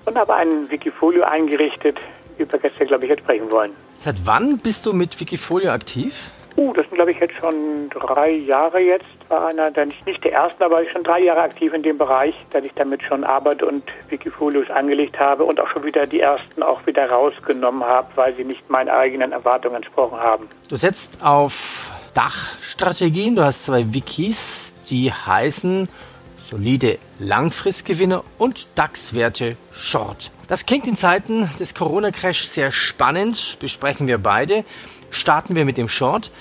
und 0.05 0.17
habe 0.17 0.33
ein 0.33 0.69
Wikifolio 0.69 1.23
eingerichtet, 1.23 1.97
über 2.37 2.57
das 2.57 2.71
wir, 2.77 2.87
glaube 2.87 3.05
ich, 3.05 3.09
jetzt 3.09 3.21
sprechen 3.21 3.51
wollen. 3.51 3.71
Seit 3.99 4.25
wann 4.25 4.57
bist 4.57 4.85
du 4.85 4.93
mit 4.93 5.19
Wikifolio 5.19 5.71
aktiv? 5.71 6.31
Uh, 6.61 6.73
das 6.73 6.85
sind, 6.85 6.95
glaube 6.95 7.11
ich, 7.11 7.19
jetzt 7.19 7.35
schon 7.39 7.89
drei 7.89 8.29
Jahre 8.29 8.79
jetzt. 8.79 9.05
War 9.29 9.47
einer, 9.47 9.71
der 9.71 9.87
nicht, 9.87 10.05
nicht 10.05 10.23
der 10.23 10.33
erste, 10.33 10.65
aber 10.65 10.87
schon 10.89 11.03
drei 11.03 11.21
Jahre 11.21 11.41
aktiv 11.41 11.73
in 11.73 11.81
dem 11.81 11.97
Bereich, 11.97 12.35
dass 12.51 12.63
ich 12.63 12.71
damit 12.75 13.01
schon 13.01 13.23
arbeite 13.23 13.65
und 13.65 13.83
Wikifolios 14.09 14.69
angelegt 14.69 15.19
habe 15.19 15.43
und 15.43 15.59
auch 15.59 15.67
schon 15.69 15.83
wieder 15.83 16.05
die 16.05 16.19
ersten 16.19 16.61
auch 16.61 16.85
wieder 16.85 17.09
rausgenommen 17.09 17.83
habe, 17.83 18.07
weil 18.15 18.35
sie 18.35 18.43
nicht 18.43 18.69
meinen 18.69 18.89
eigenen 18.89 19.31
Erwartungen 19.31 19.77
entsprochen 19.77 20.19
haben. 20.19 20.47
Du 20.69 20.75
setzt 20.75 21.23
auf 21.23 21.91
Dachstrategien, 22.13 23.35
du 23.35 23.43
hast 23.43 23.65
zwei 23.65 23.83
Wikis, 23.91 24.75
die 24.89 25.11
heißen 25.11 25.89
solide 26.37 26.99
Langfristgewinner 27.17 28.23
und 28.37 28.67
DAX-Werte 28.75 29.55
Short. 29.71 30.31
Das 30.47 30.65
klingt 30.65 30.85
in 30.87 30.97
Zeiten 30.97 31.49
des 31.59 31.73
Corona-Crash 31.73 32.43
sehr 32.43 32.71
spannend, 32.71 33.57
besprechen 33.59 34.07
wir 34.07 34.17
beide. 34.17 34.63
Starten 35.11 35.55
wir 35.55 35.65
mit 35.65 35.77
dem 35.77 35.87
Short. 35.87 36.31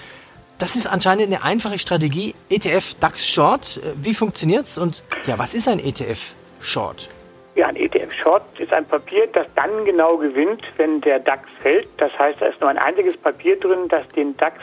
Das 0.58 0.76
ist 0.76 0.86
anscheinend 0.86 1.26
eine 1.26 1.42
einfache 1.44 1.78
Strategie. 1.78 2.34
ETF 2.48 2.94
DAX 3.00 3.28
Short. 3.28 3.80
Wie 3.96 4.14
funktioniert's 4.14 4.78
und 4.78 5.02
ja, 5.26 5.38
was 5.38 5.54
ist 5.54 5.68
ein 5.68 5.78
ETF 5.78 6.34
Short? 6.60 7.08
Ja, 7.56 7.66
ein 7.66 7.76
ETF 7.76 8.12
Short 8.22 8.42
ist 8.58 8.72
ein 8.72 8.86
Papier, 8.86 9.26
das 9.32 9.46
dann 9.56 9.84
genau 9.84 10.16
gewinnt, 10.16 10.62
wenn 10.76 11.00
der 11.00 11.18
DAX 11.18 11.48
fällt. 11.60 11.88
Das 11.98 12.16
heißt, 12.18 12.40
da 12.40 12.46
ist 12.46 12.60
nur 12.60 12.70
ein 12.70 12.78
einziges 12.78 13.16
Papier 13.16 13.58
drin, 13.58 13.88
das 13.88 14.06
den 14.10 14.36
DAX 14.36 14.56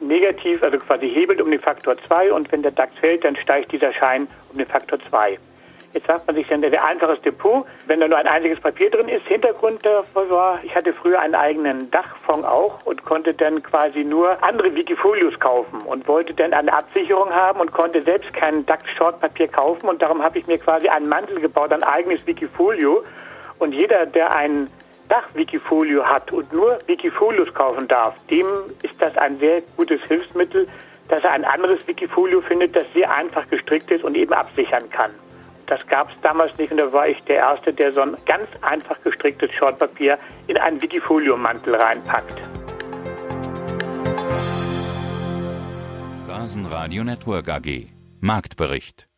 negativ, 0.00 0.62
also 0.62 0.78
quasi 0.78 1.08
hebelt 1.08 1.40
um 1.40 1.50
den 1.50 1.60
Faktor 1.60 1.96
2 2.06 2.32
und 2.32 2.50
wenn 2.52 2.62
der 2.62 2.72
DAX 2.72 2.96
fällt, 2.98 3.24
dann 3.24 3.36
steigt 3.36 3.72
dieser 3.72 3.92
Schein 3.92 4.28
um 4.50 4.58
den 4.58 4.66
Faktor 4.66 4.98
2. 5.08 5.38
Jetzt 5.92 6.06
sagt 6.06 6.24
man 6.28 6.36
sich 6.36 6.46
dann, 6.46 6.62
der 6.62 6.84
einfaches 6.84 7.20
Depot, 7.22 7.66
wenn 7.86 7.98
da 7.98 8.06
nur 8.06 8.16
ein 8.16 8.28
einziges 8.28 8.60
Papier 8.60 8.90
drin 8.90 9.08
ist. 9.08 9.26
Hintergrund 9.26 9.84
davon 9.84 10.30
war, 10.30 10.60
ich 10.62 10.72
hatte 10.74 10.92
früher 10.92 11.20
einen 11.20 11.34
eigenen 11.34 11.90
Dachfonds 11.90 12.46
auch 12.46 12.86
und 12.86 13.04
konnte 13.04 13.34
dann 13.34 13.60
quasi 13.62 14.04
nur 14.04 14.40
andere 14.44 14.72
Wikifolios 14.72 15.38
kaufen 15.40 15.80
und 15.80 16.06
wollte 16.06 16.32
dann 16.32 16.52
eine 16.52 16.72
Absicherung 16.72 17.30
haben 17.30 17.60
und 17.60 17.72
konnte 17.72 18.02
selbst 18.02 18.32
kein 18.34 18.64
DAX-Short-Papier 18.66 19.48
kaufen 19.48 19.88
und 19.88 20.00
darum 20.00 20.22
habe 20.22 20.38
ich 20.38 20.46
mir 20.46 20.58
quasi 20.58 20.88
einen 20.88 21.08
Mantel 21.08 21.40
gebaut, 21.40 21.72
ein 21.72 21.82
eigenes 21.82 22.24
Wikifolio. 22.24 23.02
Und 23.58 23.72
jeder, 23.72 24.06
der 24.06 24.30
einen 24.30 24.70
Dach-Wikifolio 25.08 26.04
hat 26.04 26.32
und 26.32 26.52
nur 26.52 26.78
Wikifolios 26.86 27.52
kaufen 27.52 27.88
darf, 27.88 28.14
dem 28.30 28.46
ist 28.82 28.94
das 29.00 29.18
ein 29.18 29.40
sehr 29.40 29.62
gutes 29.76 30.00
Hilfsmittel, 30.04 30.68
dass 31.08 31.24
er 31.24 31.32
ein 31.32 31.44
anderes 31.44 31.86
Wikifolio 31.88 32.40
findet, 32.40 32.76
das 32.76 32.84
sehr 32.94 33.12
einfach 33.12 33.48
gestrickt 33.50 33.90
ist 33.90 34.04
und 34.04 34.14
eben 34.14 34.32
absichern 34.32 34.88
kann. 34.90 35.10
Das 35.70 35.86
gab 35.86 36.10
es 36.10 36.20
damals 36.20 36.58
nicht 36.58 36.72
und 36.72 36.78
da 36.78 36.92
war 36.92 37.06
ich 37.06 37.22
der 37.28 37.36
Erste, 37.36 37.72
der 37.72 37.92
so 37.92 38.00
ein 38.00 38.16
ganz 38.26 38.48
einfach 38.60 39.00
gestricktes 39.02 39.52
Shortpapier 39.52 40.18
in 40.48 40.56
einen 40.58 40.82
Wikifolio-Mantel 40.82 41.76
reinpackt. 41.76 42.40
Börsenradio 46.26 47.04
Network 47.04 47.48
AG 47.48 47.86
Marktbericht 48.20 49.09